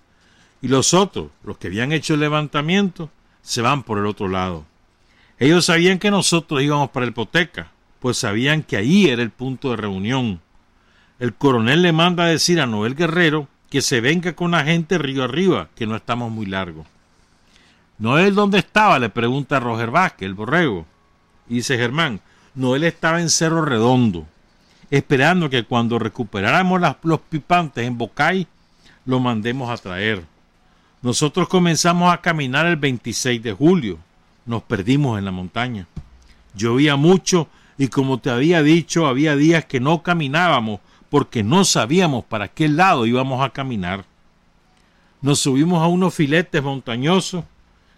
[0.60, 3.08] Y los otros, los que habían hecho el levantamiento,
[3.40, 4.64] se van por el otro lado.
[5.38, 7.70] Ellos sabían que nosotros íbamos para el Poteca,
[8.00, 10.40] pues sabían que ahí era el punto de reunión
[11.18, 14.98] el coronel le manda a decir a Noel Guerrero que se venga con la gente
[14.98, 16.86] río arriba, que no estamos muy largos.
[17.98, 18.98] Noel, ¿dónde estaba?
[18.98, 20.84] le pregunta a Roger Vázquez, el borrego.
[21.48, 22.20] Y dice Germán,
[22.54, 24.26] Noel estaba en Cerro Redondo,
[24.90, 28.46] esperando que cuando recuperáramos los pipantes en Bocay,
[29.06, 30.22] lo mandemos a traer.
[31.00, 33.98] Nosotros comenzamos a caminar el 26 de julio.
[34.46, 35.86] Nos perdimos en la montaña.
[36.54, 40.80] Llovía mucho y como te había dicho, había días que no caminábamos
[41.10, 44.04] porque no sabíamos para qué lado íbamos a caminar.
[45.20, 47.44] Nos subimos a unos filetes montañosos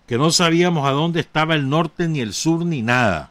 [0.07, 3.31] que no sabíamos a dónde estaba el norte ni el sur ni nada.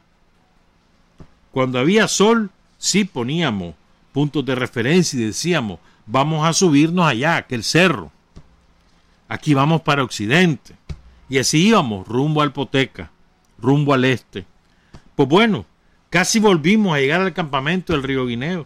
[1.51, 3.73] Cuando había sol, sí poníamos
[4.13, 8.11] puntos de referencia y decíamos, vamos a subirnos allá, aquel cerro.
[9.27, 10.76] Aquí vamos para occidente.
[11.29, 13.11] Y así íbamos, rumbo al Poteca,
[13.57, 14.45] rumbo al este.
[15.15, 15.65] Pues bueno,
[16.09, 18.65] casi volvimos a llegar al campamento del río Guineo.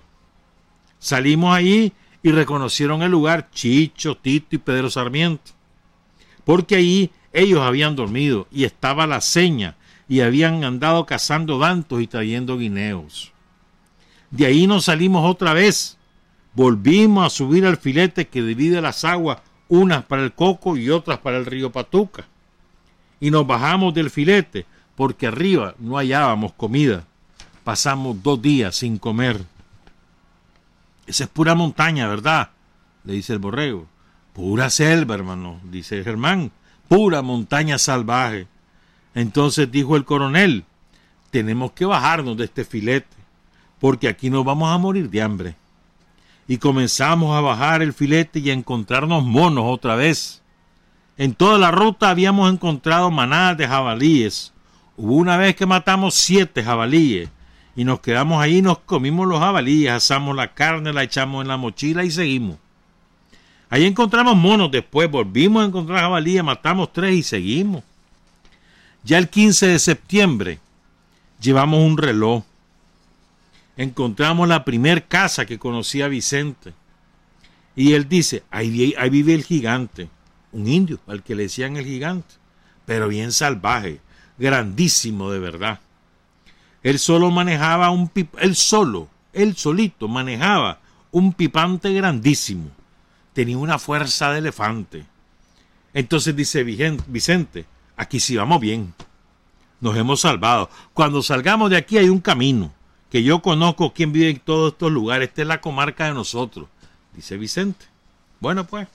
[1.00, 5.52] Salimos allí y reconocieron el lugar Chicho, Tito y Pedro Sarmiento,
[6.46, 12.08] porque allí ellos habían dormido y estaba la seña y habían andado cazando dantos y
[12.08, 13.32] trayendo guineos.
[14.30, 15.98] De ahí nos salimos otra vez.
[16.54, 19.40] Volvimos a subir al filete que divide las aguas,
[19.70, 22.28] unas para el coco y otras para el río Patuca.
[23.22, 24.66] Y nos bajamos del filete
[24.98, 27.06] porque arriba no hallábamos comida.
[27.64, 29.42] Pasamos dos días sin comer.
[31.08, 32.50] Esa es pura montaña, ¿verdad?
[33.04, 33.88] le dice el borrego.
[34.34, 36.52] Pura selva, hermano, dice Germán.
[36.88, 38.48] Pura montaña salvaje.
[39.14, 40.66] Entonces dijo el coronel,
[41.32, 43.16] tenemos que bajarnos de este filete,
[43.80, 45.56] porque aquí nos vamos a morir de hambre.
[46.48, 50.42] Y comenzamos a bajar el filete y a encontrarnos monos otra vez.
[51.22, 54.52] En toda la ruta habíamos encontrado manadas de jabalíes.
[54.98, 57.30] Hubo una vez que matamos siete jabalíes
[57.76, 61.58] y nos quedamos ahí, nos comimos los jabalíes, asamos la carne, la echamos en la
[61.58, 62.58] mochila y seguimos.
[63.70, 67.84] Ahí encontramos monos, después volvimos a encontrar jabalíes, matamos tres y seguimos.
[69.04, 70.60] Ya el 15 de septiembre
[71.40, 72.44] llevamos un reloj.
[73.78, 76.74] Encontramos la primer casa que conocía Vicente.
[77.76, 80.10] Y él dice, ahí, ahí vive el gigante,
[80.52, 82.36] un indio al que le decían el gigante,
[82.86, 84.02] pero bien salvaje,
[84.38, 85.80] grandísimo de verdad.
[86.84, 90.80] Él solo manejaba un pip él solo, él solito manejaba
[91.12, 92.70] un pipante grandísimo.
[93.34, 95.06] Tenía una fuerza de elefante.
[95.94, 98.94] Entonces dice Vicente, aquí sí vamos bien.
[99.80, 100.70] Nos hemos salvado.
[100.94, 102.72] Cuando salgamos de aquí hay un camino,
[103.10, 105.30] que yo conozco quién vive en todos estos lugares.
[105.30, 106.68] Esta es la comarca de nosotros,
[107.14, 107.86] dice Vicente.
[108.40, 108.88] Bueno, pues,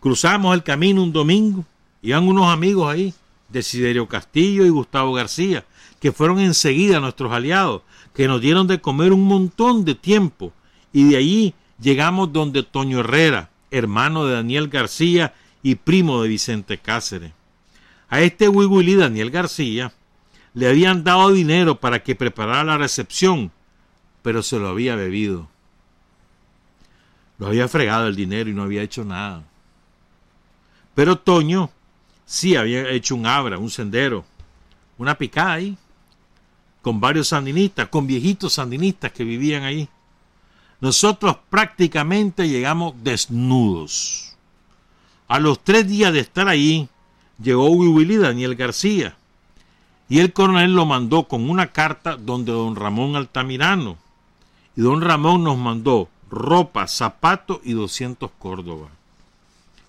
[0.00, 1.64] cruzamos el camino un domingo.
[2.02, 3.14] Iban unos amigos ahí,
[3.48, 5.64] Desiderio Castillo y Gustavo García,
[6.00, 7.82] que fueron enseguida nuestros aliados,
[8.14, 10.52] que nos dieron de comer un montón de tiempo.
[10.92, 16.78] Y de allí llegamos donde Toño Herrera, hermano de Daniel García y primo de Vicente
[16.78, 17.32] Cáceres.
[18.08, 19.92] A este Wigwili Daniel García
[20.54, 23.52] le habían dado dinero para que preparara la recepción,
[24.22, 25.48] pero se lo había bebido.
[27.38, 29.44] Lo había fregado el dinero y no había hecho nada.
[30.98, 31.70] Pero Toño
[32.26, 34.24] sí había hecho un abra, un sendero,
[34.98, 35.78] una picada ahí,
[36.82, 39.88] con varios sandinistas, con viejitos sandinistas que vivían ahí.
[40.80, 44.34] Nosotros prácticamente llegamos desnudos.
[45.28, 46.88] A los tres días de estar ahí,
[47.40, 49.16] llegó Willy Daniel García
[50.08, 53.98] y el coronel lo mandó con una carta donde don Ramón Altamirano
[54.76, 58.88] y don Ramón nos mandó ropa, zapatos y 200 Córdoba.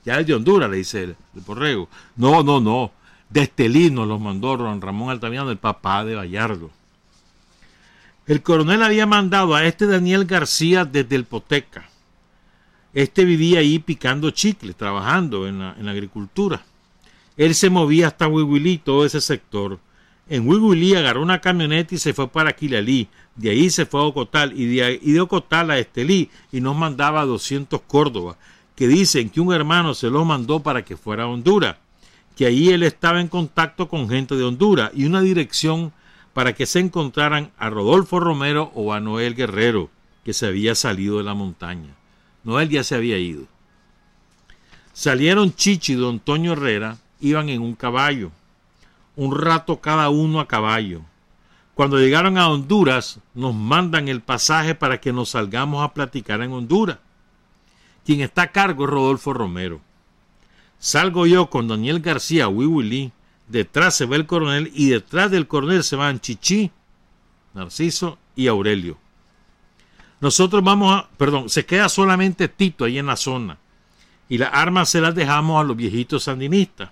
[0.06, 2.92] Ya es de Honduras, le dice el, el No, no, no.
[3.30, 6.72] De Estelí nos los mandó don Ramón Altamirano, el papá de Bayardo.
[8.26, 11.90] El coronel había mandado a este Daniel García desde el Poteca.
[12.94, 16.64] Este vivía ahí picando chicle, trabajando en la, en la agricultura.
[17.38, 19.80] Él se movía hasta Huihuilí, todo ese sector.
[20.28, 23.08] En Huihuilí agarró una camioneta y se fue para Quilalí.
[23.36, 26.76] De ahí se fue a Ocotal y de, y de Ocotal a Estelí y nos
[26.76, 28.38] mandaba 200 Córdoba,
[28.80, 31.76] que dicen que un hermano se los mandó para que fuera a Honduras,
[32.38, 35.92] que ahí él estaba en contacto con gente de Honduras y una dirección
[36.34, 39.90] para que se encontraran a Rodolfo Romero o a Noel Guerrero,
[40.24, 41.94] que se había salido de la montaña.
[42.46, 43.48] Noel ya se había ido.
[44.94, 48.32] Salieron Chichi y don Toño Herrera iban en un caballo,
[49.18, 51.02] un rato cada uno a caballo.
[51.76, 56.54] Cuando llegaron a Honduras, nos mandan el pasaje para que nos salgamos a platicar en
[56.54, 57.00] Honduras.
[58.10, 59.82] Quien está a cargo es Rodolfo Romero.
[60.80, 63.12] Salgo yo con Daniel García Wiwili,
[63.48, 66.72] detrás se ve el coronel y detrás del coronel se van Chichi,
[67.54, 68.98] Narciso y Aurelio.
[70.22, 73.60] Nosotros vamos a, perdón, se queda solamente Tito ahí en la zona
[74.28, 76.90] y las armas se las dejamos a los viejitos sandinistas.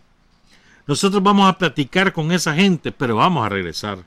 [0.86, 4.06] Nosotros vamos a platicar con esa gente, pero vamos a regresar.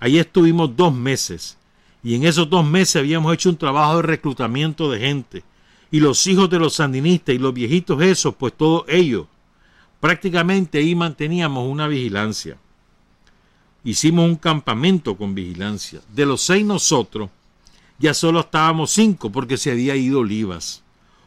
[0.00, 1.58] Ahí estuvimos dos meses
[2.02, 5.44] y en esos dos meses habíamos hecho un trabajo de reclutamiento de gente.
[5.90, 9.26] Y los hijos de los sandinistas y los viejitos esos, pues todos ellos,
[10.00, 12.58] prácticamente ahí manteníamos una vigilancia.
[13.84, 16.00] Hicimos un campamento con vigilancia.
[16.14, 17.30] De los seis nosotros,
[17.98, 20.82] ya solo estábamos cinco porque se había ido Olivas.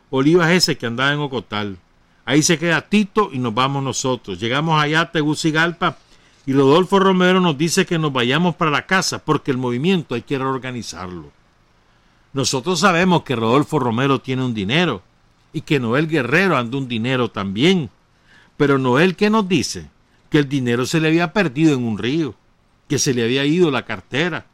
[0.10, 1.78] Olivas ese que andaba en Ocotal.
[2.26, 4.40] Ahí se queda Tito y nos vamos nosotros.
[4.40, 5.98] Llegamos allá a Tegucigalpa
[6.46, 10.22] y Rodolfo Romero nos dice que nos vayamos para la casa porque el movimiento hay
[10.22, 11.32] que reorganizarlo.
[12.34, 15.02] Nosotros sabemos que Rodolfo Romero tiene un dinero
[15.54, 17.90] y que Noel Guerrero anda un dinero también.
[18.58, 19.90] Pero Noel, ¿qué nos dice?
[20.30, 22.36] Que el dinero se le había perdido en un río,
[22.88, 24.46] que se le había ido la cartera.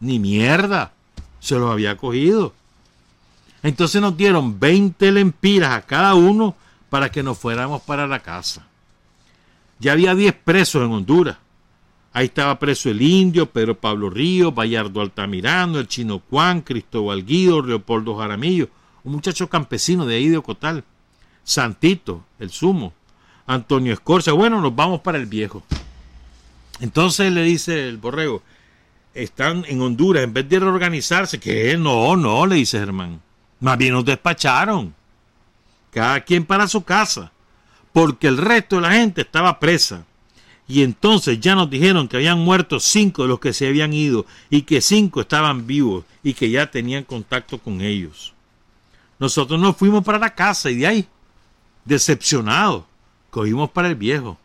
[0.00, 0.92] Ni mierda,
[1.40, 2.54] se lo había cogido.
[3.62, 6.54] Entonces nos dieron 20 lempiras a cada uno
[6.88, 8.66] para que nos fuéramos para la casa.
[9.78, 11.36] Ya había 10 presos en Honduras.
[12.16, 17.60] Ahí estaba preso el indio, Pedro Pablo Río, Bayardo Altamirano, el chino Juan, Cristóbal Guido,
[17.60, 18.70] Leopoldo Jaramillo,
[19.04, 20.82] un muchacho campesino de ahí de Ocotal,
[21.44, 22.94] Santito, el sumo,
[23.46, 24.32] Antonio Escorza.
[24.32, 25.62] Bueno, nos vamos para el viejo.
[26.80, 28.42] Entonces le dice el borrego,
[29.12, 33.20] están en Honduras, en vez de reorganizarse, que no, no, le dice Germán.
[33.60, 34.94] Más bien nos despacharon.
[35.90, 37.30] Cada quien para su casa.
[37.92, 40.06] Porque el resto de la gente estaba presa.
[40.68, 44.26] Y entonces ya nos dijeron que habían muerto cinco de los que se habían ido
[44.50, 48.32] y que cinco estaban vivos y que ya tenían contacto con ellos.
[49.18, 51.06] Nosotros nos fuimos para la casa y de ahí,
[51.84, 52.84] decepcionados,
[53.30, 54.38] cogimos para el viejo.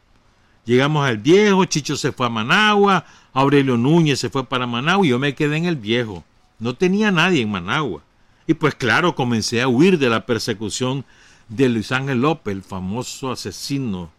[0.66, 3.04] Llegamos al viejo, Chicho se fue a Managua,
[3.34, 6.24] Aurelio Núñez se fue para Managua y yo me quedé en el viejo.
[6.60, 8.04] No tenía nadie en Managua.
[8.46, 11.04] Y pues claro, comencé a huir de la persecución
[11.50, 14.12] de Luis Ángel López, el famoso asesino,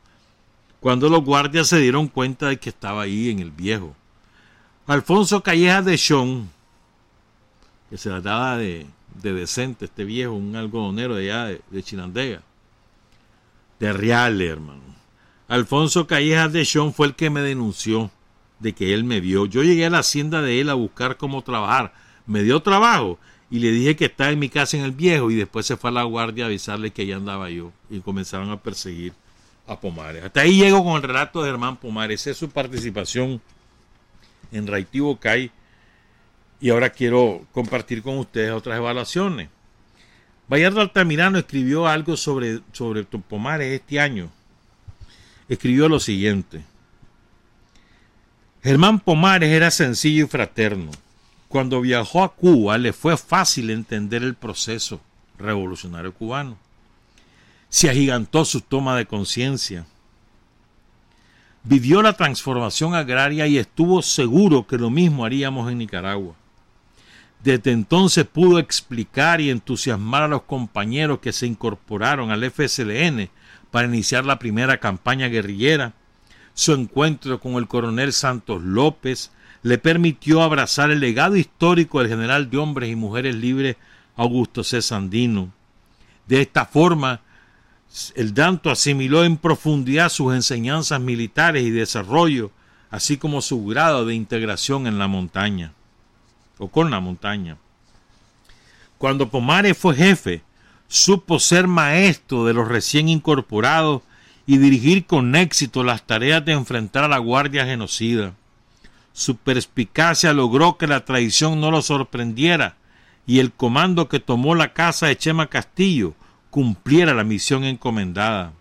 [0.82, 3.94] cuando los guardias se dieron cuenta de que estaba ahí en el viejo.
[4.88, 6.50] Alfonso Calleja de Chon,
[7.88, 8.88] que se trataba de,
[9.22, 12.42] de decente, este viejo, un algodonero de allá de, de Chinandega,
[13.78, 14.82] de Real, hermano.
[15.46, 18.10] Alfonso Callejas de Chon fue el que me denunció
[18.58, 19.46] de que él me vio.
[19.46, 21.94] Yo llegué a la hacienda de él a buscar cómo trabajar.
[22.26, 23.20] Me dio trabajo
[23.52, 25.90] y le dije que estaba en mi casa en el viejo y después se fue
[25.90, 29.12] a la guardia a avisarle que allá andaba yo y comenzaron a perseguir
[29.66, 30.24] a Pomares.
[30.24, 33.40] Hasta ahí llego con el relato de Germán Pomares, es su participación
[34.50, 35.50] en Raitivo CAI
[36.60, 39.48] y ahora quiero compartir con ustedes otras evaluaciones.
[40.48, 44.30] Bayardo Altamirano escribió algo sobre, sobre Pomares este año.
[45.48, 46.64] Escribió lo siguiente.
[48.62, 50.90] Germán Pomares era sencillo y fraterno
[51.52, 55.02] cuando viajó a Cuba le fue fácil entender el proceso
[55.36, 56.56] revolucionario cubano.
[57.72, 59.86] Se agigantó su toma de conciencia.
[61.64, 66.34] Vivió la transformación agraria y estuvo seguro que lo mismo haríamos en Nicaragua.
[67.42, 73.30] Desde entonces pudo explicar y entusiasmar a los compañeros que se incorporaron al FSLN
[73.70, 75.94] para iniciar la primera campaña guerrillera,
[76.52, 82.50] su encuentro con el coronel Santos López, le permitió abrazar el legado histórico del general
[82.50, 83.76] de hombres y mujeres libres
[84.14, 84.82] Augusto C.
[84.82, 85.54] Sandino.
[86.26, 87.22] De esta forma,
[88.14, 92.50] el Danto asimiló en profundidad sus enseñanzas militares y desarrollo,
[92.90, 95.72] así como su grado de integración en la montaña,
[96.58, 97.58] o con la montaña.
[98.98, 100.42] Cuando Pomares fue jefe,
[100.88, 104.02] supo ser maestro de los recién incorporados
[104.46, 108.34] y dirigir con éxito las tareas de enfrentar a la Guardia Genocida.
[109.12, 112.76] Su perspicacia logró que la traición no lo sorprendiera
[113.26, 116.14] y el comando que tomó la casa de Chema Castillo
[116.52, 118.52] cumpliera la misión encomendada.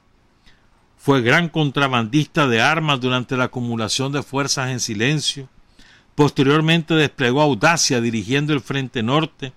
[0.98, 5.50] Fue gran contrabandista de armas durante la acumulación de fuerzas en silencio.
[6.16, 9.52] Posteriormente desplegó audacia dirigiendo el Frente Norte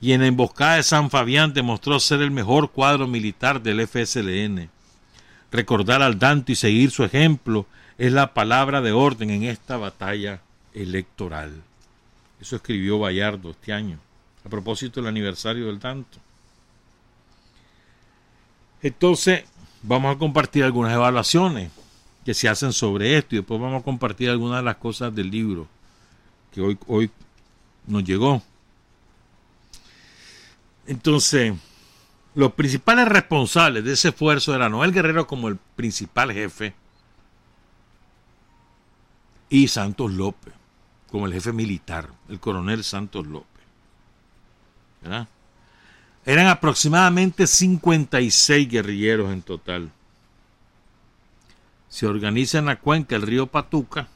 [0.00, 4.70] y en la emboscada de San Fabián demostró ser el mejor cuadro militar del FSLN.
[5.50, 7.66] Recordar al Danto y seguir su ejemplo
[7.98, 10.40] es la palabra de orden en esta batalla
[10.72, 11.60] electoral.
[12.40, 13.98] Eso escribió Bayardo este año,
[14.44, 16.21] a propósito del aniversario del tanto.
[18.82, 19.44] Entonces,
[19.82, 21.70] vamos a compartir algunas evaluaciones
[22.24, 25.30] que se hacen sobre esto y después vamos a compartir algunas de las cosas del
[25.30, 25.66] libro
[26.52, 27.10] que hoy, hoy
[27.86, 28.42] nos llegó.
[30.86, 31.54] Entonces,
[32.34, 36.74] los principales responsables de ese esfuerzo eran Noel Guerrero como el principal jefe,
[39.52, 40.54] y Santos López,
[41.10, 43.62] como el jefe militar, el coronel Santos López.
[46.24, 49.90] Eran aproximadamente 56 guerrilleros en total.
[51.88, 54.08] Se organiza en la cuenca el río Patuca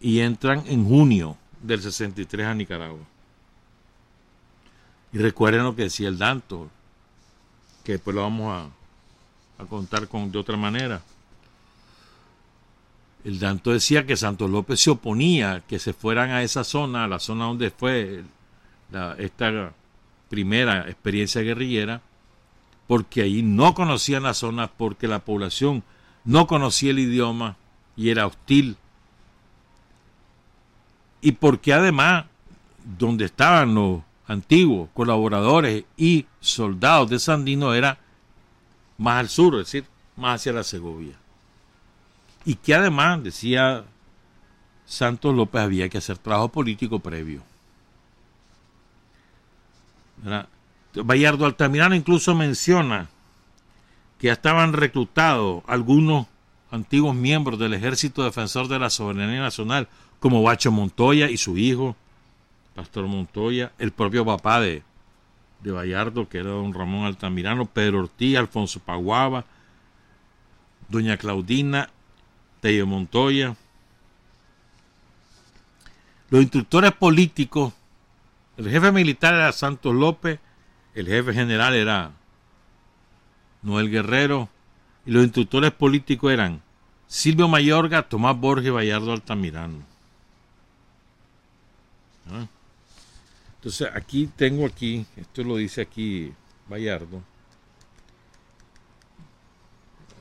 [0.00, 3.04] y entran en junio del 63 a Nicaragua.
[5.12, 6.68] Y recuerden lo que decía el Danto,
[7.82, 11.00] que después lo vamos a, a contar con, de otra manera.
[13.24, 17.08] El Danto decía que Santos López se oponía que se fueran a esa zona, a
[17.08, 18.22] la zona donde fue
[19.18, 19.72] esta
[20.28, 22.00] primera experiencia guerrillera,
[22.86, 25.82] porque ahí no conocían la zona, porque la población
[26.24, 27.56] no conocía el idioma
[27.96, 28.76] y era hostil.
[31.20, 32.26] Y porque además,
[32.98, 37.98] donde estaban los antiguos colaboradores y soldados de Sandino era
[38.98, 39.84] más al sur, es decir,
[40.16, 41.16] más hacia la Segovia
[42.44, 43.84] y que además, decía
[44.84, 47.42] Santos López, había que hacer trabajo político previo.
[50.24, 50.48] ¿Verdad?
[51.44, 53.08] Altamirano incluso menciona
[54.18, 56.26] que ya estaban reclutados algunos
[56.70, 61.94] antiguos miembros del Ejército Defensor de la Soberanía Nacional, como Bacho Montoya y su hijo,
[62.74, 64.82] Pastor Montoya, el propio papá de,
[65.60, 69.44] de Bayardo, que era don Ramón Altamirano, Pedro Ortiz, Alfonso Paguaba,
[70.88, 71.90] doña Claudina,
[72.60, 73.56] Tello Montoya.
[76.30, 77.72] Los instructores políticos,
[78.56, 80.38] el jefe militar era Santos López,
[80.94, 82.12] el jefe general era
[83.62, 84.48] Noel Guerrero,
[85.06, 86.62] y los instructores políticos eran
[87.06, 89.82] Silvio Mayorga, Tomás Borges y Bayardo Altamirano.
[92.30, 92.46] ¿Ah?
[93.56, 96.32] Entonces aquí tengo aquí, esto lo dice aquí
[96.68, 97.22] Bayardo.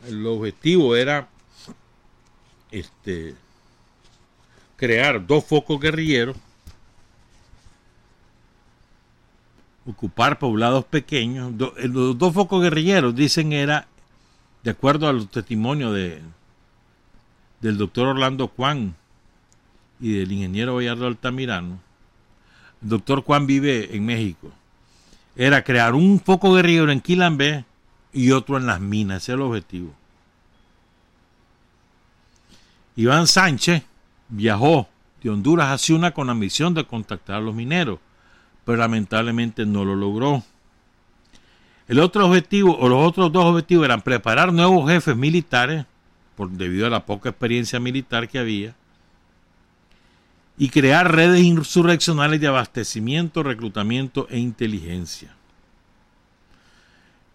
[0.07, 1.29] El objetivo era
[2.71, 3.35] este
[4.75, 6.35] crear dos focos guerrilleros,
[9.85, 11.53] ocupar poblados pequeños.
[11.77, 13.87] Eh, los dos focos guerrilleros dicen era,
[14.63, 16.21] de acuerdo a los testimonios de,
[17.61, 18.95] del doctor Orlando Juan
[19.99, 21.79] y del ingeniero Bayardo Altamirano,
[22.81, 24.51] el doctor Juan vive en México,
[25.35, 27.65] era crear un foco guerrillero en Quilambé
[28.11, 29.93] y otro en las minas, ese es el objetivo.
[32.95, 33.83] Iván Sánchez
[34.29, 34.87] viajó
[35.23, 37.99] de Honduras a Ciuna con la misión de contactar a los mineros,
[38.65, 40.43] pero lamentablemente no lo logró.
[41.87, 45.85] El otro objetivo, o los otros dos objetivos eran preparar nuevos jefes militares,
[46.35, 48.75] por, debido a la poca experiencia militar que había,
[50.57, 55.35] y crear redes insurreccionales de abastecimiento, reclutamiento e inteligencia.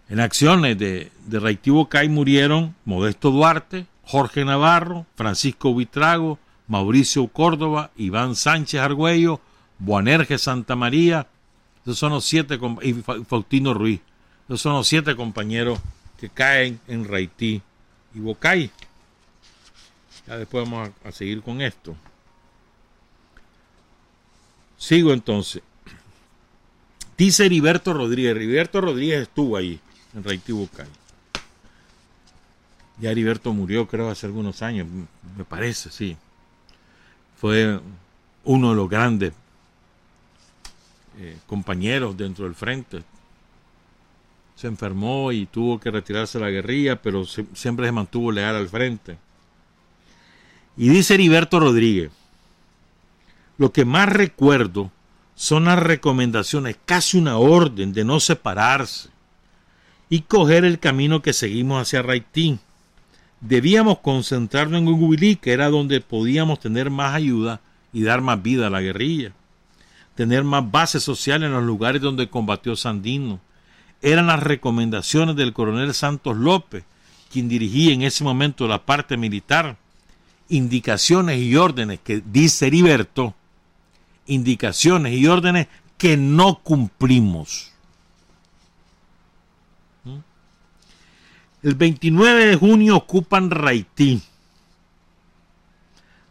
[0.09, 7.91] En acciones de, de Reitivo Cay murieron Modesto Duarte, Jorge Navarro, Francisco Vitrago, Mauricio Córdoba,
[7.97, 9.41] Iván Sánchez Argüello,
[9.79, 11.26] Buanerge Santa María,
[11.83, 14.01] esos son los siete, y Faustino Ruiz,
[14.47, 15.79] esos son los siete compañeros
[16.18, 17.62] que caen en Raití
[18.14, 18.70] y Bocay.
[20.26, 21.97] Ya después vamos a seguir con esto.
[24.76, 25.62] Sigo entonces.
[27.16, 28.37] Dice Heriberto Rodríguez.
[28.37, 29.81] Heriberto Rodríguez estuvo ahí,
[30.14, 30.87] en Reitibucay.
[33.01, 34.87] Ya Heriberto murió, creo, hace algunos años,
[35.37, 36.16] me parece, sí.
[37.41, 37.81] Fue
[38.45, 39.33] uno de los grandes
[41.19, 43.03] eh, compañeros dentro del frente.
[44.57, 48.69] Se enfermó y tuvo que retirarse de la guerrilla, pero siempre se mantuvo leal al
[48.69, 49.19] frente.
[50.77, 52.11] Y dice Heriberto Rodríguez,
[53.57, 54.93] lo que más recuerdo
[55.35, 59.09] son las recomendaciones, casi una orden de no separarse
[60.09, 62.61] y coger el camino que seguimos hacia Raitín.
[63.41, 67.61] Debíamos concentrarnos en Ugubilí, que era donde podíamos tener más ayuda
[67.93, 69.33] y dar más vida a la guerrilla,
[70.19, 73.39] tener más base social en los lugares donde combatió Sandino.
[74.03, 76.83] Eran las recomendaciones del coronel Santos López,
[77.31, 79.77] quien dirigía en ese momento la parte militar,
[80.49, 83.37] indicaciones y órdenes que dice Heriberto
[84.27, 87.71] indicaciones y órdenes que no cumplimos.
[90.03, 90.19] ¿Mm?
[91.62, 94.21] El 29 de junio ocupan Raití.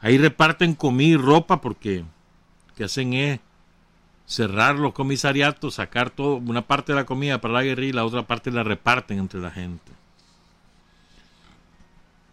[0.02, 2.00] Ahí reparten comida y ropa porque
[2.68, 3.40] lo que hacen es
[4.28, 8.06] cerrar los comisariatos, sacar todo, una parte de la comida para la guerrilla y la
[8.06, 9.92] otra parte la reparten entre la gente.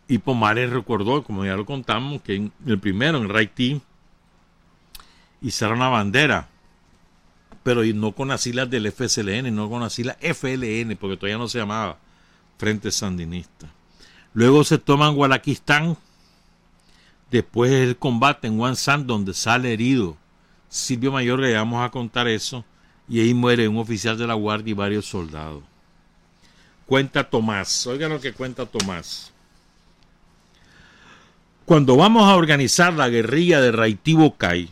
[0.08, 3.82] Y Pomares recordó, como ya lo contamos, que en el primero, en
[5.40, 6.48] y será una bandera,
[7.62, 11.48] pero no con las siglas del FSLN, no con las siglas FLN, porque todavía no
[11.48, 11.98] se llamaba
[12.58, 13.68] Frente Sandinista.
[14.34, 15.96] Luego se toman Gualaquistán,
[17.30, 20.16] después el combate en Wansan, donde sale herido
[20.74, 22.64] Silvio Mayor, le vamos a contar eso,
[23.08, 25.62] y ahí muere un oficial de la Guardia y varios soldados.
[26.84, 29.32] Cuenta Tomás, oigan lo que cuenta Tomás.
[31.64, 34.68] Cuando vamos a organizar la guerrilla de Raitibo Cay,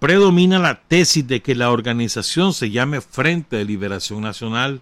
[0.00, 4.80] predomina la tesis de que la organización se llame Frente de Liberación Nacional.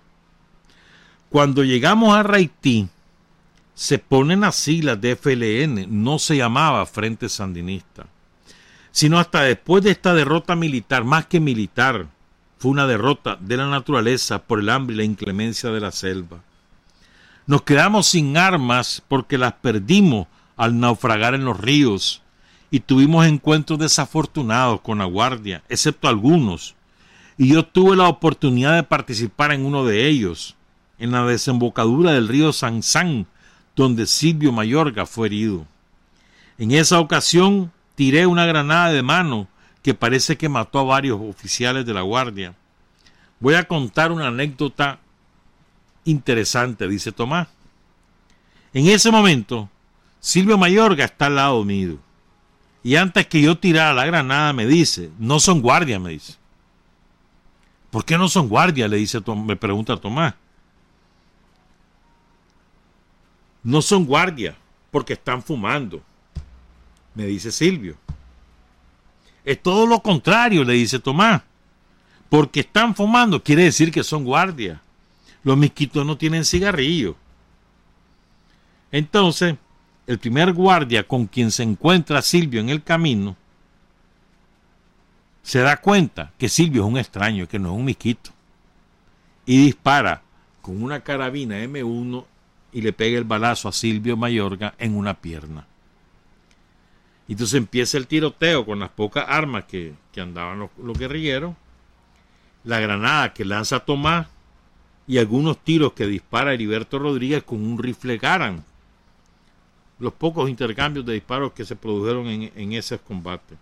[1.29, 2.89] Cuando llegamos a Haití,
[3.75, 8.07] se ponen las siglas de FLN, no se llamaba Frente Sandinista,
[8.95, 12.07] sino hasta después de esta derrota militar, más que militar,
[12.59, 16.45] fue una derrota de la naturaleza por el hambre y la inclemencia de la selva.
[17.49, 22.23] Nos quedamos sin armas porque las perdimos al naufragar en los ríos,
[22.71, 26.77] y tuvimos encuentros desafortunados con la guardia, excepto algunos,
[27.37, 30.55] y yo tuve la oportunidad de participar en uno de ellos,
[31.01, 33.27] en la desembocadura del río Sansán,
[33.75, 35.67] donde Silvio Mayorga fue herido.
[36.59, 39.49] En esa ocasión tiré una granada de mano
[39.83, 42.55] que parece que mató a varios oficiales de la guardia.
[43.41, 44.99] Voy a contar una anécdota
[46.05, 47.49] interesante, dice Tomás.
[48.73, 49.69] En ese momento
[50.25, 51.99] Silvio Mayorga está al lado mío.
[52.83, 56.37] Y antes que yo tirara la granada me dice, no son guardias, me dice.
[57.91, 58.89] ¿Por qué no son guardias?
[58.89, 60.35] Le dice, me pregunta Tomás.
[63.63, 64.57] No son guardias,
[64.91, 66.03] porque están fumando,
[67.15, 67.97] me dice Silvio.
[69.45, 71.43] Es todo lo contrario, le dice Tomás.
[72.29, 74.81] Porque están fumando, quiere decir que son guardias.
[75.43, 77.17] Los misquitos no tienen cigarrillo.
[78.91, 79.57] Entonces,
[80.07, 83.37] el primer guardia con quien se encuentra Silvio en el camino,
[85.43, 88.31] se da cuenta que Silvio es un extraño, que no es un misquito.
[89.45, 90.23] Y dispara
[90.63, 92.25] con una carabina M1
[92.73, 95.67] y le pega el balazo a Silvio Mayorga en una pierna.
[97.27, 101.55] Y entonces empieza el tiroteo con las pocas armas que, andaban los, los, guerrilleros,
[102.65, 104.27] la granada que lanza Tomás
[105.07, 108.65] y algunos tiros que dispara Heriberto Rodríguez con un rifle Garan.
[109.99, 113.59] Los pocos intercambios de disparos que se produjeron en, en esos combates.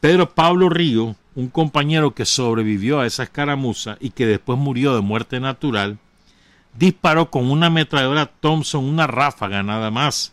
[0.00, 5.00] Pedro Pablo Río, un compañero que sobrevivió a esa escaramuza y que después murió de
[5.00, 5.98] muerte natural,
[6.74, 10.32] disparó con una ametralladora Thompson una ráfaga nada más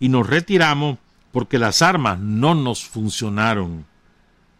[0.00, 0.98] y nos retiramos
[1.32, 3.84] porque las armas no nos funcionaron.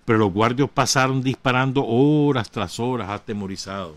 [0.05, 3.97] Pero los guardias pasaron disparando horas tras horas atemorizados.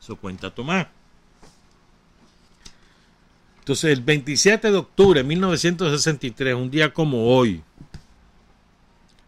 [0.00, 0.86] Eso cuenta Tomás.
[3.60, 7.62] Entonces, el 27 de octubre de 1963, un día como hoy,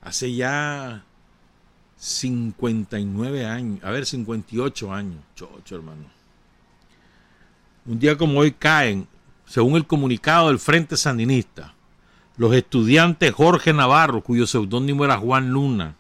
[0.01, 1.05] hace ya
[1.97, 6.20] 59 años, a ver, 58 años, chocho hermano
[7.86, 9.09] un día como hoy caen,
[9.47, 11.74] según el comunicado del Frente Sandinista,
[12.41, 15.95] los estudiantes Jorge Navarro, cuyo seudónimo era Juan Luna,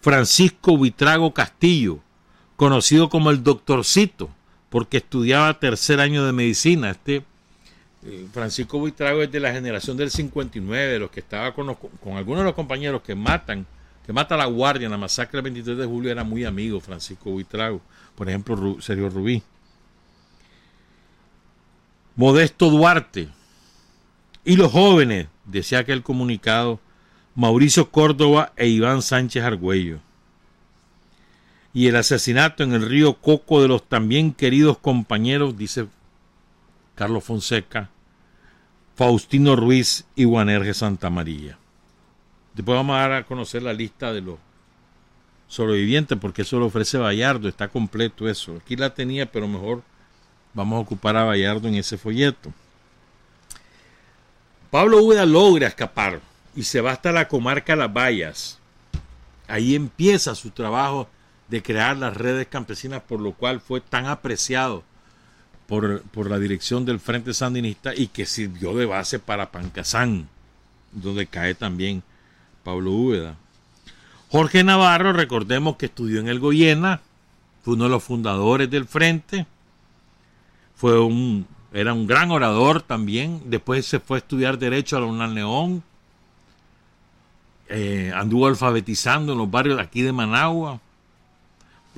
[0.00, 1.98] Francisco Vitrago Castillo,
[2.56, 4.30] conocido como el doctorcito,
[4.70, 6.88] porque estudiaba tercer año de medicina.
[6.88, 7.22] Este
[8.02, 12.16] eh, Francisco Vitrago es de la generación del 59, de los que estaba con, con
[12.16, 13.66] algunos de los compañeros que matan,
[14.06, 16.80] que mata a la guardia en la masacre del 23 de julio, era muy amigo
[16.80, 17.82] Francisco Vitrago,
[18.14, 19.42] por ejemplo Sergio Rubí.
[22.16, 23.28] Modesto Duarte
[24.48, 26.80] y los jóvenes, decía aquel comunicado,
[27.34, 29.98] Mauricio Córdoba e Iván Sánchez Argüello.
[31.74, 35.86] Y el asesinato en el río Coco de los también queridos compañeros, dice
[36.94, 37.90] Carlos Fonseca,
[38.96, 41.58] Faustino Ruiz y Juanerge Santa María.
[42.54, 44.38] Después vamos a dar a conocer la lista de los
[45.46, 48.56] sobrevivientes, porque eso lo ofrece Vallardo, está completo eso.
[48.56, 49.82] Aquí la tenía, pero mejor
[50.54, 52.52] Vamos a ocupar a Vallardo en ese folleto.
[54.70, 56.20] Pablo Úbeda logra escapar
[56.54, 58.58] y se va hasta la comarca Las Vallas.
[59.46, 61.08] Ahí empieza su trabajo
[61.48, 64.82] de crear las redes campesinas, por lo cual fue tan apreciado
[65.66, 70.28] por, por, la dirección del Frente Sandinista y que sirvió de base para Pancasán,
[70.92, 72.02] donde cae también
[72.62, 73.36] Pablo Úbeda.
[74.30, 77.00] Jorge Navarro, recordemos que estudió en el Goyena,
[77.62, 79.46] fue uno de los fundadores del Frente,
[80.76, 83.42] fue un, era un gran orador también.
[83.46, 85.82] Después se fue a estudiar Derecho a la UNAM León.
[87.68, 90.80] Eh, anduvo alfabetizando en los barrios aquí de Managua.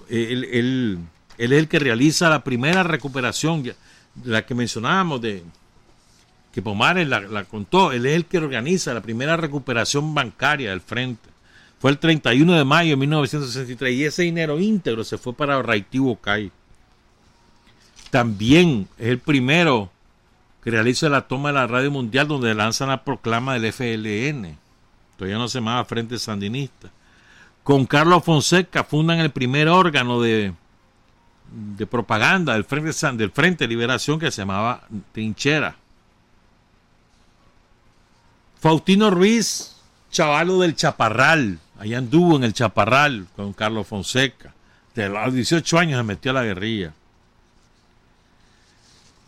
[0.09, 0.99] Él, él,
[1.39, 3.63] es el que realiza la primera recuperación,
[4.25, 5.45] la que mencionábamos, de
[6.53, 7.93] que Pomares la, contó.
[7.93, 11.29] Él es el que organiza la primera recuperación bancaria del frente.
[11.79, 16.17] Fue el 31 de mayo de 1963 y ese dinero íntegro se fue para Raitivo
[16.17, 16.51] Cay.
[18.11, 19.91] También es el primero
[20.63, 24.59] que realiza la toma de la radio mundial donde lanzan la proclama del FLN.
[25.17, 26.91] Todavía no se llamaba Frente Sandinista.
[27.63, 30.53] Con Carlos Fonseca fundan el primer órgano de,
[31.77, 34.83] de propaganda del Frente, del Frente de Liberación que se llamaba
[35.13, 35.77] Trinchera.
[38.61, 39.77] Faustino Ruiz,
[40.11, 44.53] chavalo del Chaparral, allá anduvo en el Chaparral con Carlos Fonseca.
[44.95, 46.93] De los 18 años se metió a la guerrilla.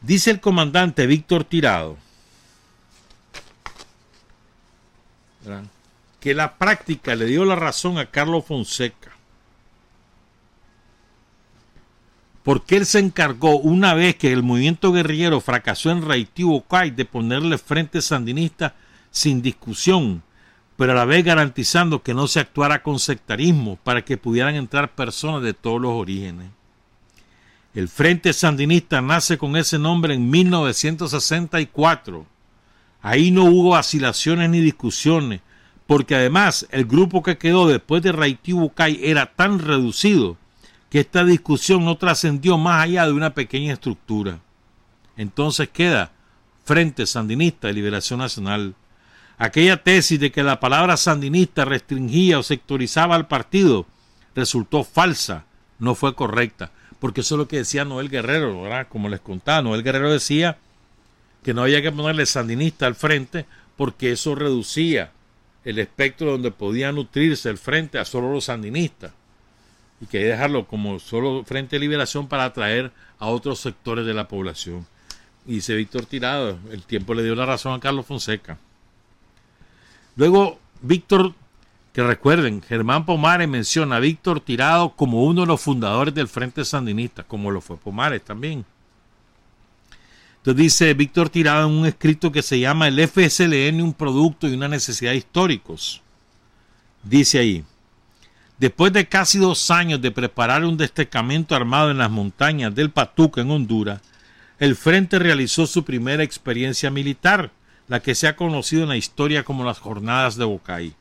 [0.02, 1.96] Dice el comandante Víctor Tirado
[6.20, 9.10] que la práctica le dio la razón a Carlos Fonseca.
[12.44, 16.04] Porque él se encargó, una vez que el movimiento guerrillero fracasó en
[16.68, 18.74] Cay, de ponerle frente sandinista
[19.10, 20.22] sin discusión,
[20.76, 24.94] pero a la vez garantizando que no se actuara con sectarismo para que pudieran entrar
[24.94, 26.50] personas de todos los orígenes.
[27.74, 32.26] El Frente Sandinista nace con ese nombre en 1964.
[33.00, 35.40] Ahí no hubo vacilaciones ni discusiones,
[35.86, 40.36] porque además el grupo que quedó después de Raití Bucay era tan reducido
[40.90, 44.40] que esta discusión no trascendió más allá de una pequeña estructura.
[45.16, 46.12] Entonces queda
[46.64, 48.74] Frente Sandinista de Liberación Nacional.
[49.38, 53.86] Aquella tesis de que la palabra sandinista restringía o sectorizaba al partido
[54.34, 55.46] resultó falsa,
[55.78, 56.70] no fue correcta,
[57.02, 58.86] porque eso es lo que decía Noel Guerrero, ¿verdad?
[58.88, 60.58] Como les contaba, Noel Guerrero decía
[61.42, 63.44] que no había que ponerle sandinista al frente
[63.76, 65.10] porque eso reducía
[65.64, 69.10] el espectro donde podía nutrirse el frente a solo los sandinistas
[70.00, 74.28] y que dejarlo como solo Frente de Liberación para atraer a otros sectores de la
[74.28, 74.86] población.
[75.44, 78.58] Y dice Víctor Tirado, el tiempo le dio la razón a Carlos Fonseca.
[80.14, 81.34] Luego, Víctor,
[81.92, 86.64] que recuerden, Germán Pomares menciona a Víctor Tirado como uno de los fundadores del Frente
[86.64, 88.64] Sandinista, como lo fue Pomares también.
[90.38, 94.54] Entonces dice Víctor Tirado en un escrito que se llama El FSLN, un producto y
[94.54, 96.00] una necesidad históricos.
[97.02, 97.64] Dice ahí,
[98.58, 103.42] después de casi dos años de preparar un destacamento armado en las montañas del Patuca
[103.42, 104.00] en Honduras,
[104.58, 107.50] el Frente realizó su primera experiencia militar
[107.86, 110.94] la que se ha conocido en la historia como las jornadas de Bocay.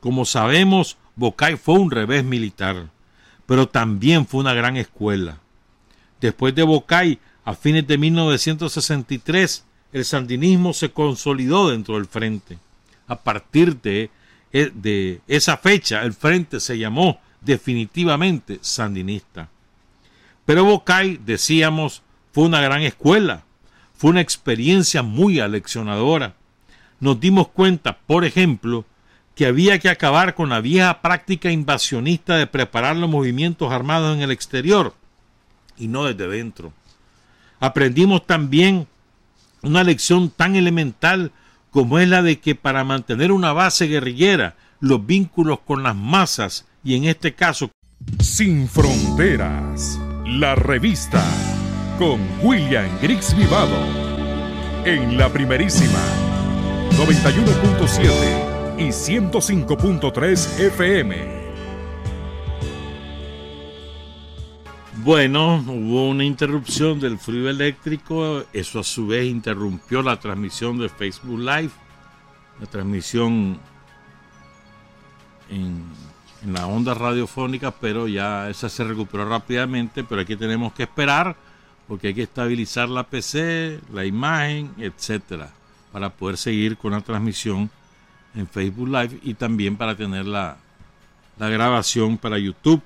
[0.00, 2.88] Como sabemos, Bocay fue un revés militar,
[3.46, 5.38] pero también fue una gran escuela.
[6.20, 12.58] Después de Bocay, a fines de 1963, el sandinismo se consolidó dentro del frente.
[13.06, 14.10] A partir de,
[14.52, 19.48] de esa fecha, el frente se llamó definitivamente sandinista.
[20.44, 23.44] Pero Bocay, decíamos, fue una gran escuela,
[23.94, 26.34] fue una experiencia muy aleccionadora.
[27.00, 28.84] Nos dimos cuenta, por ejemplo,
[29.34, 34.22] que había que acabar con la vieja práctica invasionista de preparar los movimientos armados en
[34.22, 34.94] el exterior
[35.78, 36.72] y no desde dentro.
[37.58, 38.86] Aprendimos también
[39.62, 41.32] una lección tan elemental
[41.70, 46.66] como es la de que para mantener una base guerrillera, los vínculos con las masas
[46.82, 47.70] y en este caso
[48.18, 51.22] Sin Fronteras, la revista
[51.98, 53.76] con William Griggs Vivado
[54.84, 56.00] en la primerísima
[56.92, 58.49] 91.7
[58.80, 61.40] y 105.3 FM.
[65.04, 70.88] Bueno, hubo una interrupción del fluido eléctrico, eso a su vez interrumpió la transmisión de
[70.88, 71.70] Facebook Live,
[72.60, 73.60] la transmisión
[75.48, 75.84] en
[76.42, 81.36] en la onda radiofónica, pero ya esa se recuperó rápidamente, pero aquí tenemos que esperar
[81.86, 85.50] porque hay que estabilizar la PC, la imagen, etcétera,
[85.92, 87.70] para poder seguir con la transmisión
[88.34, 90.56] en Facebook Live y también para tener la,
[91.38, 92.82] la grabación para YouTube.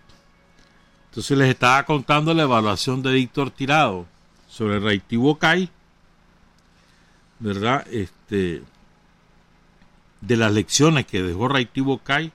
[1.10, 4.06] Entonces les estaba contando la evaluación de Víctor Tirado
[4.48, 4.80] sobre
[5.38, 5.70] CAI,
[7.38, 7.86] ¿verdad?
[7.90, 8.62] Este,
[10.20, 11.48] de las lecciones que dejó
[12.02, 12.32] CAI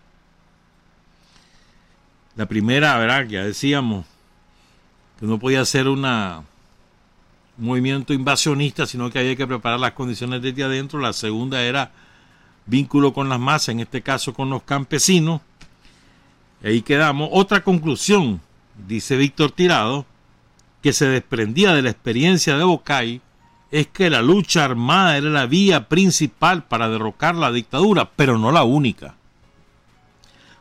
[2.35, 3.25] la primera, ¿verdad?
[3.27, 4.05] Ya decíamos
[5.19, 6.05] que no podía ser un
[7.57, 10.99] movimiento invasionista, sino que había que preparar las condiciones desde adentro.
[10.99, 11.91] La segunda era
[12.69, 15.41] vínculo con las masas, en este caso con los campesinos.
[16.63, 17.29] Ahí quedamos.
[17.31, 18.41] Otra conclusión,
[18.87, 20.05] dice Víctor Tirado,
[20.81, 23.21] que se desprendía de la experiencia de Bocay,
[23.71, 28.51] es que la lucha armada era la vía principal para derrocar la dictadura, pero no
[28.51, 29.15] la única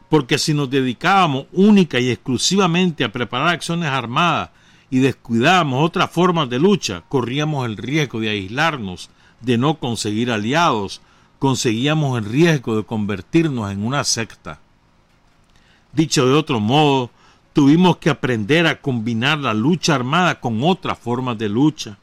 [0.08, 4.50] porque si nos dedicábamos única y exclusivamente a preparar acciones armadas
[4.90, 11.02] y descuidábamos otras formas de lucha, corríamos el riesgo de aislarnos, de no conseguir aliados,
[11.38, 14.60] conseguíamos el riesgo de convertirnos en una secta.
[15.92, 17.10] Dicho de otro modo,
[17.52, 21.98] tuvimos que aprender a combinar la lucha armada con otras formas de lucha.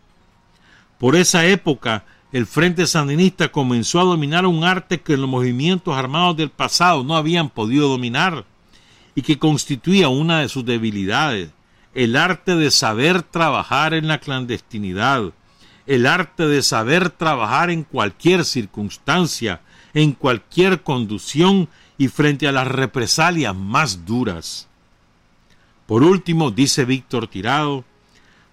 [0.98, 6.36] Por esa época, el Frente Sandinista comenzó a dominar un arte que los movimientos armados
[6.36, 8.46] del pasado no habían podido dominar
[9.16, 11.52] y que constituía una de sus debilidades,
[11.94, 15.32] el arte de saber trabajar en la clandestinidad,
[15.88, 19.62] el arte de saber trabajar en cualquier circunstancia,
[19.94, 24.68] en cualquier conducción y frente a las represalias más duras.
[25.86, 27.84] Por último, dice Víctor Tirado,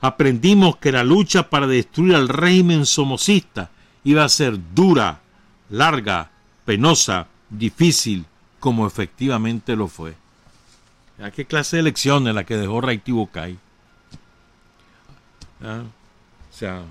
[0.01, 3.71] aprendimos que la lucha para destruir al régimen somocista
[4.05, 5.21] iba a ser dura,
[5.71, 6.31] larga,
[6.65, 8.27] penosa, difícil,
[8.61, 10.15] como efectivamente lo fue.
[11.23, 12.81] ¿A qué clase de elección en la que dejó?
[15.65, 15.83] ¿Ah?
[16.51, 16.83] O sea,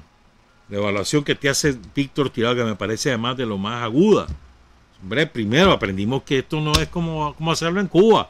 [0.71, 4.25] la evaluación que te hace Víctor que me parece además de lo más aguda.
[5.03, 8.29] Hombre, primero aprendimos que esto no es como, como hacerlo en Cuba.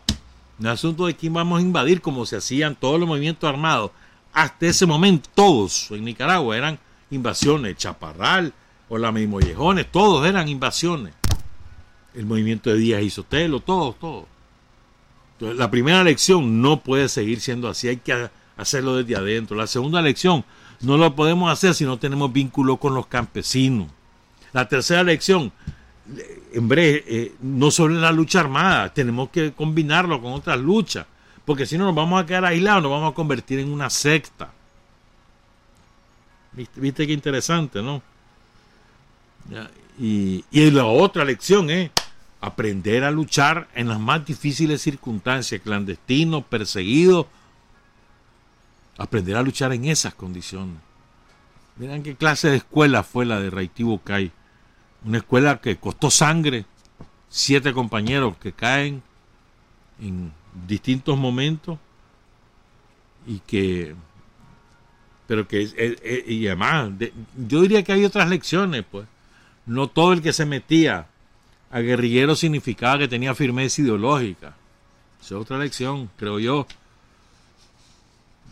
[0.60, 3.92] Un asunto de quién vamos a invadir, como se hacían todos los movimientos armados.
[4.34, 6.80] Hasta ese momento, todos en Nicaragua eran
[7.12, 7.78] invasiones.
[7.78, 8.54] Chaparral,
[8.90, 11.14] o la Mollejones, todos eran invasiones.
[12.16, 14.26] El movimiento de Díaz y Sotelo, todos, todos.
[15.34, 19.56] Entonces, la primera elección no puede seguir siendo así, hay que hacerlo desde adentro.
[19.56, 20.44] La segunda elección,
[20.82, 23.88] No lo podemos hacer si no tenemos vínculo con los campesinos.
[24.54, 25.52] La tercera lección,
[26.54, 31.06] en breve, eh, no sobre la lucha armada, tenemos que combinarlo con otras luchas,
[31.46, 34.52] porque si no nos vamos a quedar aislados, nos vamos a convertir en una secta.
[36.54, 38.02] ¿Viste, ¿Viste qué interesante, no?
[40.00, 41.92] Y, y la otra lección es
[42.42, 47.28] aprender a luchar en las más difíciles circunstancias, clandestinos, perseguidos,
[49.02, 50.78] aprender a luchar en esas condiciones.
[51.78, 54.32] Miren qué clase de escuela fue la de Raití Bucay.
[55.04, 56.66] Una escuela que costó sangre,
[57.30, 59.02] siete compañeros que caen
[60.00, 60.32] en
[60.68, 61.80] distintos momentos
[63.26, 63.96] y que
[65.28, 65.62] pero que
[66.28, 66.92] y además
[67.48, 69.08] yo diría que hay otras lecciones pues
[69.66, 71.08] no todo el que se metía
[71.72, 74.56] a guerrillero significaba que tenía firmeza ideológica
[75.22, 76.68] esa es otra lección creo yo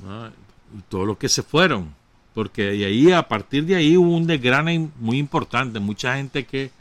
[0.02, 1.94] y todos los que se fueron
[2.34, 6.72] porque de ahí a partir de ahí hubo un desgrane muy importante mucha gente que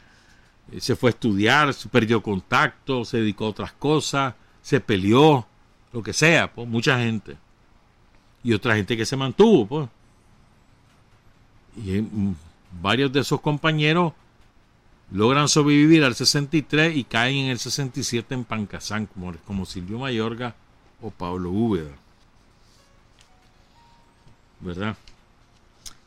[0.71, 5.45] eh, se fue a estudiar se perdió contacto se dedicó a otras cosas se peleó
[5.91, 7.37] lo que sea pues mucha gente.
[8.43, 9.89] Y otra gente que se mantuvo pues.
[11.77, 12.35] Y mm,
[12.81, 14.13] varios de esos compañeros
[15.11, 20.55] logran sobrevivir al 63 y caen en el 67 en Pancasán como, como Silvio Mayorga
[21.01, 21.91] o Pablo Úbeda
[24.59, 24.95] ¿verdad?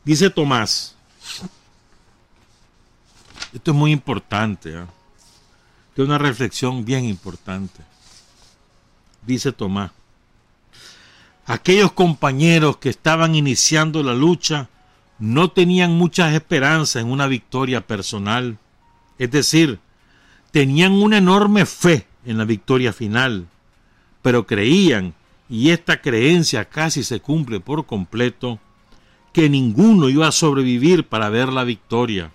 [0.03, 0.95] Dice Tomás,
[3.53, 4.85] esto es muy importante, ¿eh?
[5.95, 7.81] es una reflexión bien importante.
[9.25, 9.91] Dice Tomás,
[11.45, 14.69] aquellos compañeros que estaban iniciando la lucha
[15.19, 18.57] no tenían muchas esperanzas en una victoria personal,
[19.17, 19.79] es decir,
[20.51, 23.47] tenían una enorme fe en la victoria final,
[24.21, 25.13] pero creían
[25.53, 28.57] y esta creencia casi se cumple por completo,
[29.31, 32.31] que ninguno iba a sobrevivir para ver la victoria.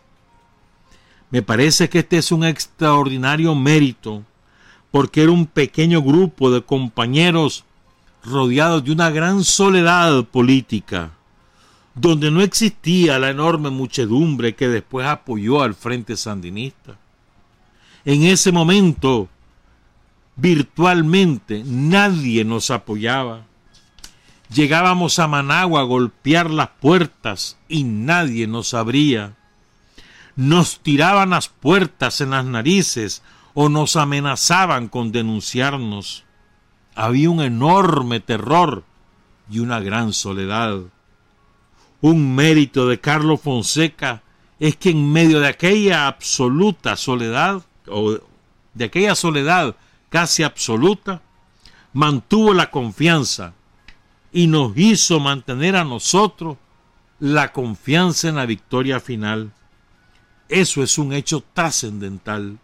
[1.33, 4.23] Me parece que este es un extraordinario mérito,
[4.93, 7.64] porque era un pequeño grupo de compañeros
[8.23, 11.11] rodeados de una gran soledad política,
[11.97, 16.97] donde no existía la enorme muchedumbre que después apoyó al Frente Sandinista.
[18.05, 19.29] En ese momento,
[20.39, 23.45] virtualmente nadie nos apoyaba.
[24.51, 29.36] Llegábamos a Managua a golpear las puertas y nadie nos abría.
[30.36, 33.22] Nos tiraban las puertas en las narices
[33.53, 36.24] o nos amenazaban con denunciarnos.
[36.95, 38.84] Había un enorme terror
[39.51, 40.78] y una gran soledad.
[42.01, 44.22] Un mérito de Carlos Fonseca
[44.61, 48.18] es que en medio de aquella absoluta soledad, o
[48.74, 49.74] de aquella soledad
[50.09, 51.23] casi absoluta,
[51.93, 53.55] mantuvo la confianza
[54.33, 56.57] y nos hizo mantener a nosotros
[57.21, 59.53] la confianza en la victoria final.
[60.49, 62.59] Eso es un hecho trascendental.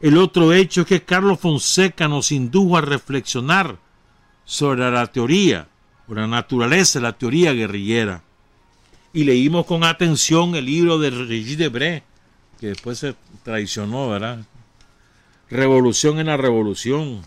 [0.00, 3.78] El otro hecho es que Carlos Fonseca nos indujo a reflexionar
[4.44, 5.68] sobre la teoría,
[6.08, 8.22] o la naturaleza de la teoría guerrillera.
[9.12, 12.02] Y leímos con atención el libro de Regis Debré,
[12.60, 14.44] que después se traicionó, ¿verdad?
[15.50, 17.22] Revolución en la Revolución.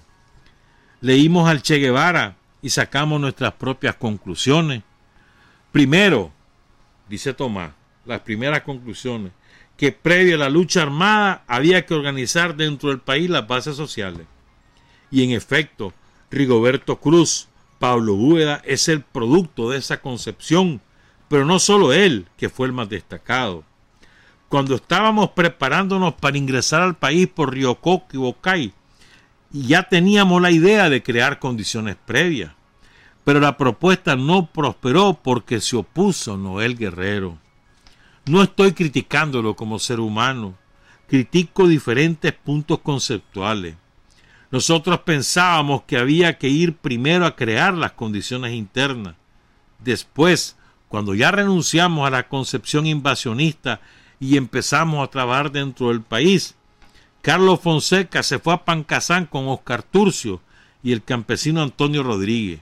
[1.01, 4.81] Leímos al Che Guevara y sacamos nuestras propias conclusiones.
[5.71, 6.31] Primero,
[7.07, 7.73] dice Tomás,
[8.05, 9.33] las primeras conclusiones,
[9.77, 14.25] que previo a la lucha armada había que organizar dentro del país las bases sociales.
[15.11, 15.93] Y en efecto,
[16.31, 17.47] Rigoberto Cruz,
[17.77, 20.81] Pablo Úbeda es el producto de esa concepción,
[21.29, 23.63] pero no solo él, que fue el más destacado
[24.49, 28.73] cuando estábamos preparándonos para ingresar al país por Coco y Bocay,
[29.51, 32.51] ya teníamos la idea de crear condiciones previas.
[33.23, 37.37] Pero la propuesta no prosperó porque se opuso Noel Guerrero.
[38.25, 40.55] No estoy criticándolo como ser humano,
[41.07, 43.75] critico diferentes puntos conceptuales.
[44.49, 49.15] Nosotros pensábamos que había que ir primero a crear las condiciones internas.
[49.79, 53.81] Después, cuando ya renunciamos a la concepción invasionista
[54.19, 56.55] y empezamos a trabajar dentro del país.
[57.21, 60.41] Carlos Fonseca se fue a Pancasán con Oscar Turcio
[60.81, 62.61] y el campesino Antonio Rodríguez.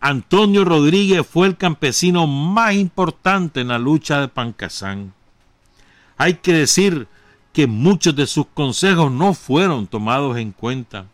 [0.00, 5.12] Antonio Rodríguez fue el campesino más importante en la lucha de Pancasán.
[6.16, 7.08] Hay que decir
[7.52, 11.06] que muchos de sus consejos no fueron tomados en cuenta.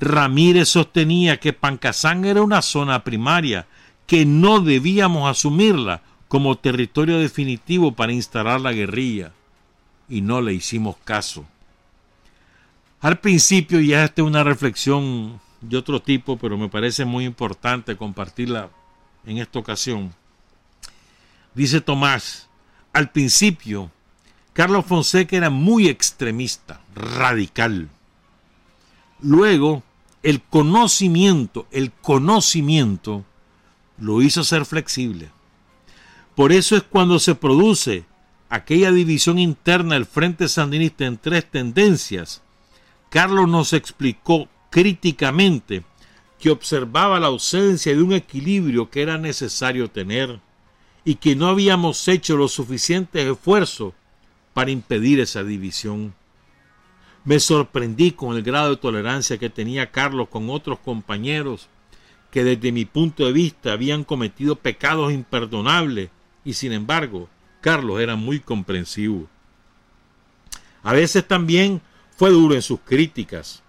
[0.00, 3.66] Ramírez sostenía que Pancasán era una zona primaria,
[4.06, 9.32] que no debíamos asumirla como territorio definitivo para instalar la guerrilla
[10.08, 11.44] y no le hicimos caso.
[13.00, 17.96] Al principio ya esta es una reflexión de otro tipo, pero me parece muy importante
[17.96, 18.70] compartirla
[19.26, 20.14] en esta ocasión.
[21.52, 22.48] Dice Tomás,
[22.92, 23.90] al principio,
[24.52, 27.88] Carlos Fonseca era muy extremista, radical.
[29.20, 29.82] Luego,
[30.22, 33.24] el conocimiento, el conocimiento,
[33.98, 35.32] lo hizo ser flexible.
[36.34, 38.04] Por eso es cuando se produce
[38.48, 42.42] aquella división interna del Frente Sandinista en tres tendencias,
[43.08, 45.84] Carlos nos explicó críticamente
[46.38, 50.40] que observaba la ausencia de un equilibrio que era necesario tener
[51.04, 53.94] y que no habíamos hecho los suficientes esfuerzos
[54.54, 56.14] para impedir esa división.
[57.24, 61.68] Me sorprendí con el grado de tolerancia que tenía Carlos con otros compañeros
[62.30, 66.10] que desde mi punto de vista habían cometido pecados imperdonables
[66.44, 67.28] y sin embargo
[67.60, 69.28] Carlos era muy comprensivo.
[70.82, 71.80] A veces también
[72.16, 73.62] fue duro en sus críticas,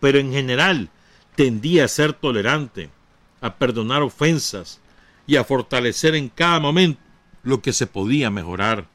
[0.00, 0.88] pero en general
[1.34, 2.90] tendía a ser tolerante,
[3.40, 4.80] a perdonar ofensas
[5.26, 7.00] y a fortalecer en cada momento
[7.42, 8.86] lo que se podía mejorar.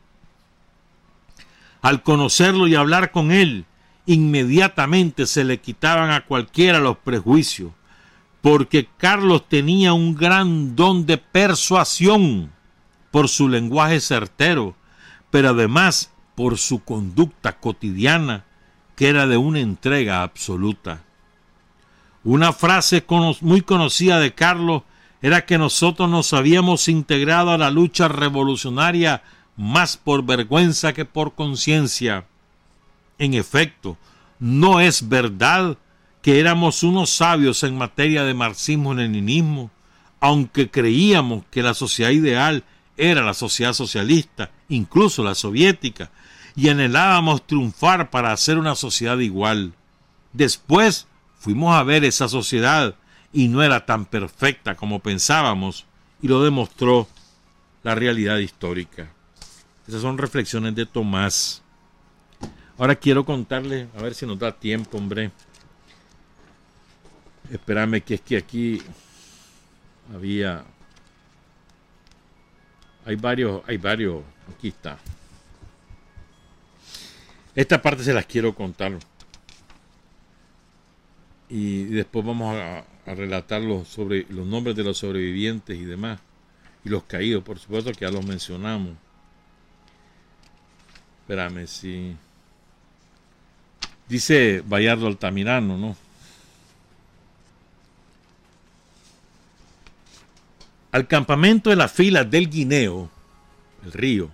[1.81, 3.65] Al conocerlo y hablar con él,
[4.05, 7.71] inmediatamente se le quitaban a cualquiera los prejuicios,
[8.41, 12.51] porque Carlos tenía un gran don de persuasión
[13.11, 14.75] por su lenguaje certero,
[15.31, 18.45] pero además por su conducta cotidiana,
[18.95, 21.03] que era de una entrega absoluta.
[22.23, 23.05] Una frase
[23.41, 24.83] muy conocida de Carlos
[25.21, 29.23] era que nosotros nos habíamos integrado a la lucha revolucionaria
[29.57, 32.25] más por vergüenza que por conciencia.
[33.17, 33.97] En efecto,
[34.39, 35.77] no es verdad
[36.21, 39.71] que éramos unos sabios en materia de marxismo-leninismo,
[40.21, 42.63] aunque creíamos que la sociedad ideal
[42.99, 46.11] era la sociedad socialista, incluso la soviética,
[46.55, 49.73] y anhelábamos triunfar para hacer una sociedad igual.
[50.33, 51.07] Después
[51.39, 52.95] fuimos a ver esa sociedad
[53.31, 55.85] y no era tan perfecta como pensábamos,
[56.21, 57.07] y lo demostró
[57.83, 59.13] la realidad histórica.
[59.87, 61.61] Esas son reflexiones de Tomás.
[62.77, 65.31] Ahora quiero contarle, a ver si nos da tiempo, hombre.
[67.49, 68.81] Espérame que es que aquí
[70.13, 70.65] había
[73.09, 74.21] hay varios, hay varios.
[74.55, 74.99] Aquí está.
[77.55, 78.99] Esta parte se las quiero contar.
[81.49, 86.19] Y después vamos a, relatar los, sobre, los nombres de los sobrevivientes y demás.
[86.85, 88.95] Y los caídos, por supuesto que ya los mencionamos.
[91.21, 92.15] Espérame, si.
[94.07, 95.95] Dice Bayardo Altamirano, ¿no?
[100.91, 103.09] Al campamento de la fila del Guineo,
[103.85, 104.31] el río,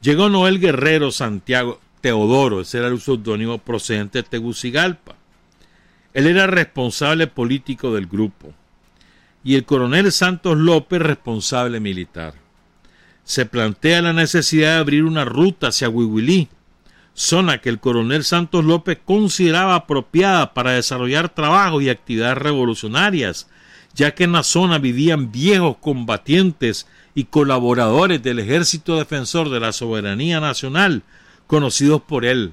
[0.00, 5.14] llegó Noel Guerrero Santiago Teodoro, ese era el seudónimo procedente de Tegucigalpa.
[6.14, 8.52] Él era responsable político del grupo
[9.44, 12.34] y el coronel Santos López responsable militar.
[13.22, 16.48] Se plantea la necesidad de abrir una ruta hacia Huihuilí,
[17.14, 23.48] zona que el coronel Santos López consideraba apropiada para desarrollar trabajos y actividades revolucionarias
[23.96, 29.72] ya que en la zona vivían viejos combatientes y colaboradores del Ejército Defensor de la
[29.72, 31.02] Soberanía Nacional,
[31.46, 32.52] conocidos por él,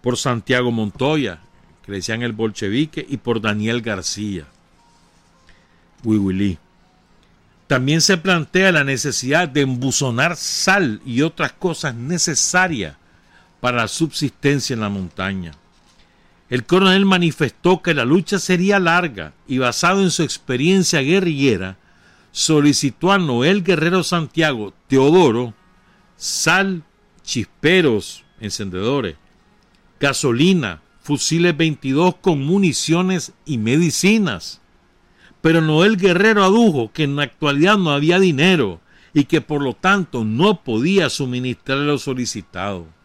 [0.00, 1.40] por Santiago Montoya,
[1.84, 4.46] que le decían el bolchevique, y por Daniel García.
[6.02, 6.56] Huihuilí.
[7.66, 12.96] También se plantea la necesidad de embuzonar sal y otras cosas necesarias
[13.60, 15.52] para la subsistencia en la montaña.
[16.50, 21.76] El coronel manifestó que la lucha sería larga y basado en su experiencia guerrillera,
[22.32, 25.54] solicitó a Noel Guerrero Santiago Teodoro
[26.16, 26.82] sal,
[27.22, 29.16] chisperos, encendedores,
[30.00, 34.60] gasolina, fusiles 22 con municiones y medicinas.
[35.42, 38.80] Pero Noel Guerrero adujo que en la actualidad no había dinero
[39.12, 42.97] y que por lo tanto no podía suministrar lo solicitado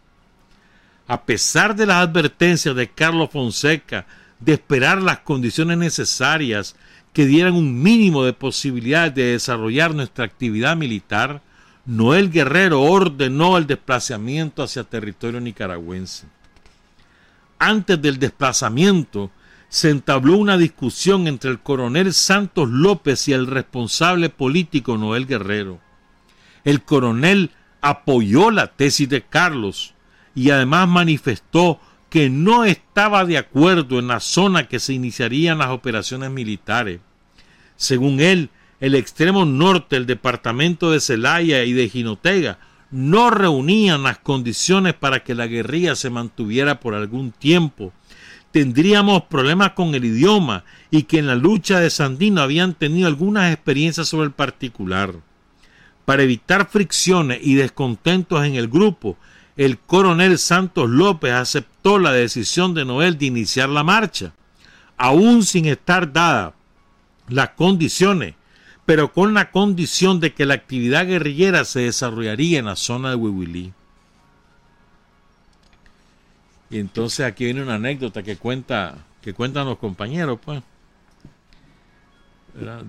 [1.08, 4.06] a pesar de las advertencias de Carlos Fonseca
[4.40, 6.76] de esperar las condiciones necesarias
[7.14, 11.42] que dieran un mínimo de posibilidades de desarrollar nuestra actividad militar,
[11.86, 16.28] Noel Guerrero ordenó el desplazamiento hacia territorio nicaragüense.
[17.60, 19.32] Antes del desplazamiento,
[19.70, 25.80] se entabló una discusión entre el coronel Santos López y el responsable político Noel Guerrero.
[26.64, 27.52] El coronel
[27.82, 29.93] apoyó la tesis de Carlos,
[30.36, 31.80] y además manifestó
[32.10, 37.00] que no estaba de acuerdo en la zona que se iniciarían las operaciones militares.
[37.76, 38.50] Según él,
[38.80, 42.60] el extremo norte del departamento de Celaya y de Jinotega
[42.92, 47.92] no reunían las condiciones para que la guerrilla se mantuviera por algún tiempo,
[48.52, 53.52] tendríamos problemas con el idioma y que en la lucha de Sandino habían tenido algunas
[53.52, 55.16] experiencias sobre el particular.
[56.06, 59.18] Para evitar fricciones y descontentos en el grupo,
[59.56, 64.34] el coronel Santos López aceptó la decisión de Noel de iniciar la marcha,
[64.98, 66.54] aún sin estar dadas
[67.28, 68.36] las condiciones,
[68.86, 73.16] pero con la condición de que la actividad guerrillera se desarrollaría en la zona de
[73.16, 73.74] Huihuilí.
[76.70, 80.62] Y entonces aquí viene una anécdota que cuenta que cuentan los compañeros, pues.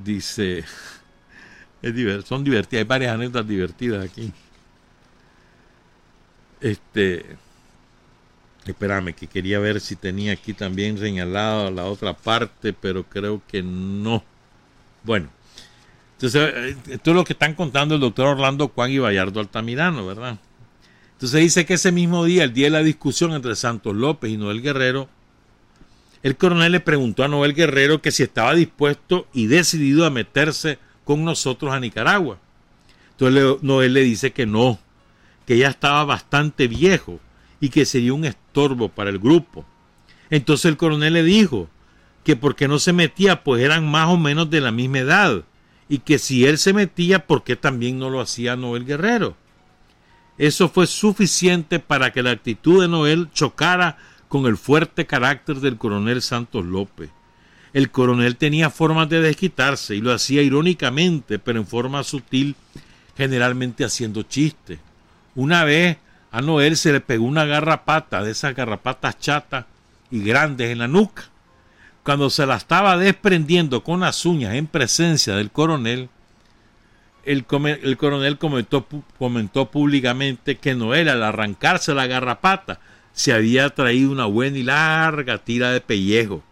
[0.03, 0.59] Dice,
[1.83, 4.33] es son divertidas, hay varias anécdotas divertidas aquí.
[6.65, 7.27] Este,
[8.65, 13.63] espérame, que quería ver si tenía aquí también señalado la otra parte, pero creo que
[13.63, 14.25] no.
[15.03, 15.29] Bueno,
[16.13, 20.07] entonces, eh, esto es lo que están contando el doctor Orlando Juan y Vallardo Altamirano,
[20.07, 20.39] ¿verdad?
[21.13, 24.39] Entonces dice que ese mismo día, el día de la discusión entre Santos López y
[24.39, 25.11] Noel Guerrero,
[26.23, 30.79] el coronel le preguntó a Noel Guerrero que si estaba dispuesto y decidido a meterse
[31.05, 32.39] con nosotros a Nicaragua.
[33.11, 34.79] Entonces Noel le dice que no,
[35.47, 37.21] que ya estaba bastante viejo
[37.61, 39.65] y que sería un estorbo para el grupo.
[40.31, 41.69] Entonces el coronel le dijo
[42.25, 45.45] que porque no se metía, pues eran más o menos de la misma edad,
[45.89, 49.37] y que si él se metía, ¿por qué también no lo hacía Noel Guerrero?
[50.39, 53.99] Eso fue suficiente para que la actitud de Noel chocara
[54.29, 57.11] con el fuerte carácter del coronel Santos López.
[57.73, 62.57] El coronel tenía formas de desquitarse y lo hacía irónicamente, pero en forma sutil,
[63.17, 64.79] generalmente haciendo chistes.
[65.35, 65.99] Una vez
[66.31, 69.67] a Noel se le pegó una garrapata de esas garrapatas chatas
[70.11, 71.25] y grandes en la nuca.
[72.03, 76.09] Cuando se la estaba desprendiendo con las uñas en presencia del coronel,
[77.25, 78.87] el, coronel comentó,
[79.19, 82.81] comentó públicamente que Noel al arrancarse la garrapata
[83.13, 86.43] se había traído una buena y larga tira de pellejo,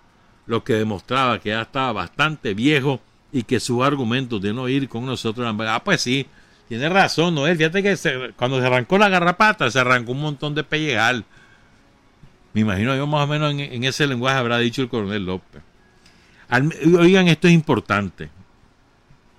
[0.46, 3.00] lo que demostraba que ya estaba bastante viejo
[3.32, 6.26] y que sus argumentos de no ir con nosotros eran, ah, pues sí,
[6.72, 7.58] tiene razón, Noel.
[7.58, 11.26] Fíjate que cuando se arrancó la garrapata, se arrancó un montón de pellegal.
[12.54, 15.60] Me imagino yo más o menos en, ese lenguaje habrá dicho el coronel López.
[16.98, 18.30] oigan, esto es importante.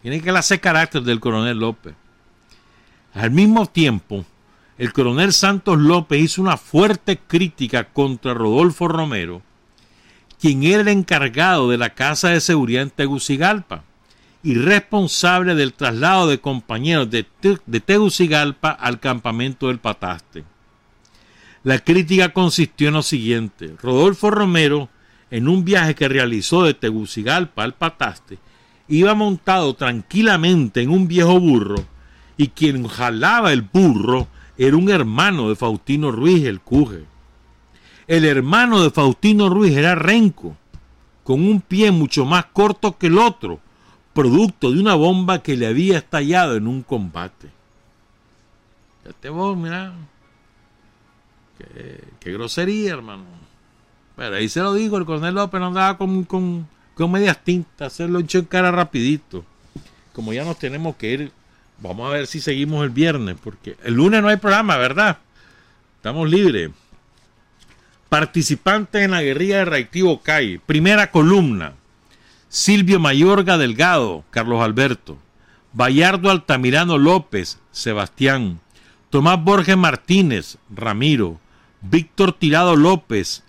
[0.04, 1.96] Tiene que hacer carácter del coronel López.
[3.16, 4.24] Al mismo tiempo,
[4.78, 9.42] el coronel Santos López hizo una fuerte crítica contra Rodolfo Romero,
[10.40, 13.86] quien era el encargado de la Casa de Seguridad en Tegucigalpa
[14.44, 17.26] y responsable del traslado de compañeros de,
[17.80, 20.44] Tegucigalpa al campamento del Pataste.
[21.64, 23.74] La crítica consistió en lo siguiente.
[23.82, 24.90] Rodolfo Romero,
[25.32, 28.38] en un viaje que realizó de Tegucigalpa al Pataste,
[28.90, 31.86] iba montado tranquilamente en un viejo burro
[32.36, 37.06] y quien jalaba el burro era un hermano de Faustino Ruiz, el Cuje.
[38.07, 40.57] El hermano de Faustino Ruiz era renco,
[41.24, 43.61] con un pie mucho más corto que el otro,
[44.14, 47.49] producto de una bomba que le había estallado en un combate.
[49.19, 49.94] te vos, mira.
[52.19, 53.26] Qué, grosería, hermano.
[54.15, 57.94] Pero ahí se lo digo, el coronel López no andaba con, con, con medias tintas,
[57.94, 59.44] hacerlo echó en cara rapidito.
[60.14, 61.31] Como ya nos tenemos que ir,
[61.80, 65.18] vamos a ver si seguimos el viernes, porque el lunes no hay programa, ¿verdad?
[65.98, 66.69] Estamos libres.
[68.10, 70.60] Participantes en la guerrilla de reactivo CAI.
[70.60, 71.73] Primera columna.
[72.56, 75.18] Silvio Mayorga Delgado, Carlos Alberto,
[75.74, 78.60] Bayardo Altamirano López, Sebastián,
[79.10, 81.40] Tomás Borges Martínez, Ramiro,
[81.82, 83.44] Víctor Tirado López,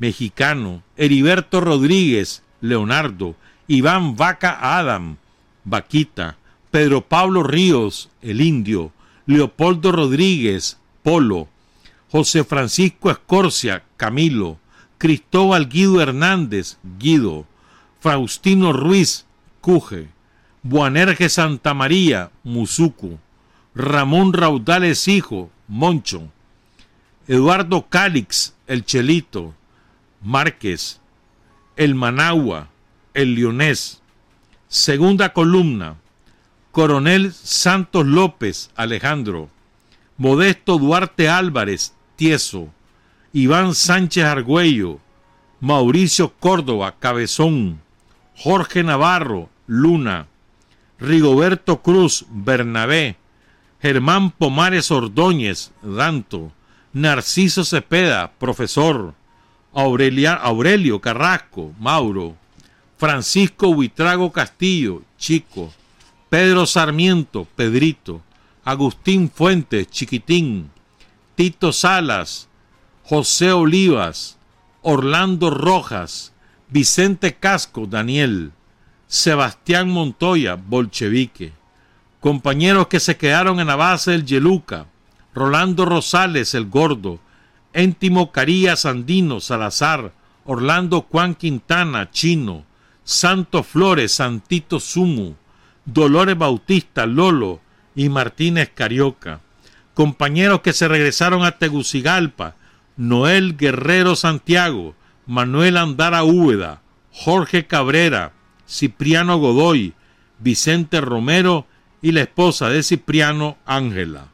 [0.00, 3.36] mexicano, Heriberto Rodríguez, Leonardo,
[3.68, 5.18] Iván Vaca Adam,
[5.62, 6.36] Vaquita,
[6.72, 8.90] Pedro Pablo Ríos, el indio,
[9.26, 11.46] Leopoldo Rodríguez, Polo,
[12.10, 14.58] José Francisco Escorcia, Camilo,
[14.98, 17.46] Cristóbal Guido Hernández, Guido,
[18.00, 19.26] Faustino Ruiz,
[19.60, 20.08] Cuje,
[20.62, 23.18] Buanerge Santa María, Musuku,
[23.74, 26.28] Ramón Raudales Hijo, Moncho,
[27.26, 29.54] Eduardo Cálix, El Chelito,
[30.22, 31.00] Márquez,
[31.76, 32.68] El Managua,
[33.14, 34.00] El Leonés.
[34.68, 35.96] Segunda columna,
[36.72, 39.48] Coronel Santos López, Alejandro,
[40.16, 42.68] Modesto Duarte Álvarez, Tieso,
[43.32, 45.00] Iván Sánchez Argüello,
[45.60, 47.80] Mauricio Córdoba, Cabezón,
[48.40, 50.28] Jorge Navarro, Luna,
[51.00, 53.16] Rigoberto Cruz, Bernabé,
[53.82, 56.52] Germán Pomares Ordóñez, Danto,
[56.92, 59.14] Narciso Cepeda, profesor,
[59.72, 62.36] Aurelio Carrasco, Mauro,
[62.96, 65.72] Francisco Huitrago Castillo, Chico,
[66.28, 68.22] Pedro Sarmiento, Pedrito,
[68.64, 70.70] Agustín Fuentes, Chiquitín,
[71.34, 72.48] Tito Salas,
[73.04, 74.38] José Olivas,
[74.82, 76.32] Orlando Rojas,
[76.70, 78.52] Vicente Casco, Daniel,
[79.06, 81.52] Sebastián Montoya, bolchevique,
[82.20, 84.86] compañeros que se quedaron en la base del Yeluca,
[85.34, 87.20] Rolando Rosales, el gordo,
[87.72, 90.12] Éntimo Carías Andino, Salazar,
[90.44, 92.64] Orlando Juan Quintana, chino,
[93.02, 95.36] Santo Flores, Santito Sumu,
[95.86, 97.60] Dolores Bautista, Lolo
[97.94, 99.40] y Martínez Carioca,
[99.94, 102.56] compañeros que se regresaron a Tegucigalpa,
[102.98, 104.94] Noel Guerrero Santiago,
[105.28, 106.80] Manuel Andara Úbeda,
[107.12, 108.32] Jorge Cabrera,
[108.66, 109.92] Cipriano Godoy,
[110.38, 111.66] Vicente Romero
[112.02, 114.28] y la esposa de Cipriano, Ángela.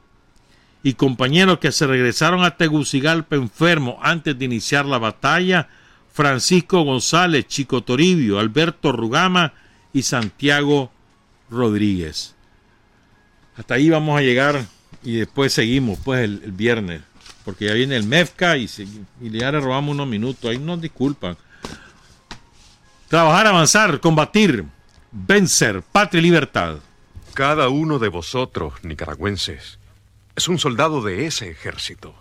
[0.83, 5.69] Y compañeros que se regresaron a Tegucigalpa enfermo antes de iniciar la batalla,
[6.12, 9.53] Francisco González, Chico Toribio, Alberto Rugama
[9.93, 10.93] y Santiago
[11.51, 12.37] Rodríguez.
[13.57, 14.65] Hasta ahí vamos a llegar
[15.03, 17.03] y después seguimos pues el, viernes,
[17.45, 18.69] porque ya viene el MEFCA y,
[19.21, 21.37] y ya le robamos unos minutos, ahí nos disculpan.
[23.09, 24.65] Trabajar, avanzar, combatir,
[25.12, 26.79] vencer, patria y libertad.
[27.35, 29.79] Cada uno de vosotros, nicaragüenses,
[30.37, 32.15] es un soldado de ese ejército,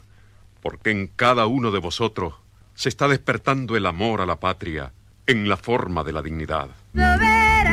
[0.62, 2.36] porque en cada uno de vosotros
[2.76, 4.91] se está despertando el amor a la patria
[5.26, 6.70] en la forma de la dignidad.
[6.94, 7.73] Soberanía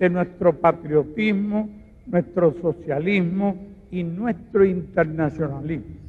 [0.00, 1.68] de nuestro patriotismo,
[2.06, 3.54] nuestro socialismo
[3.90, 5.99] y nuestro internacionalismo.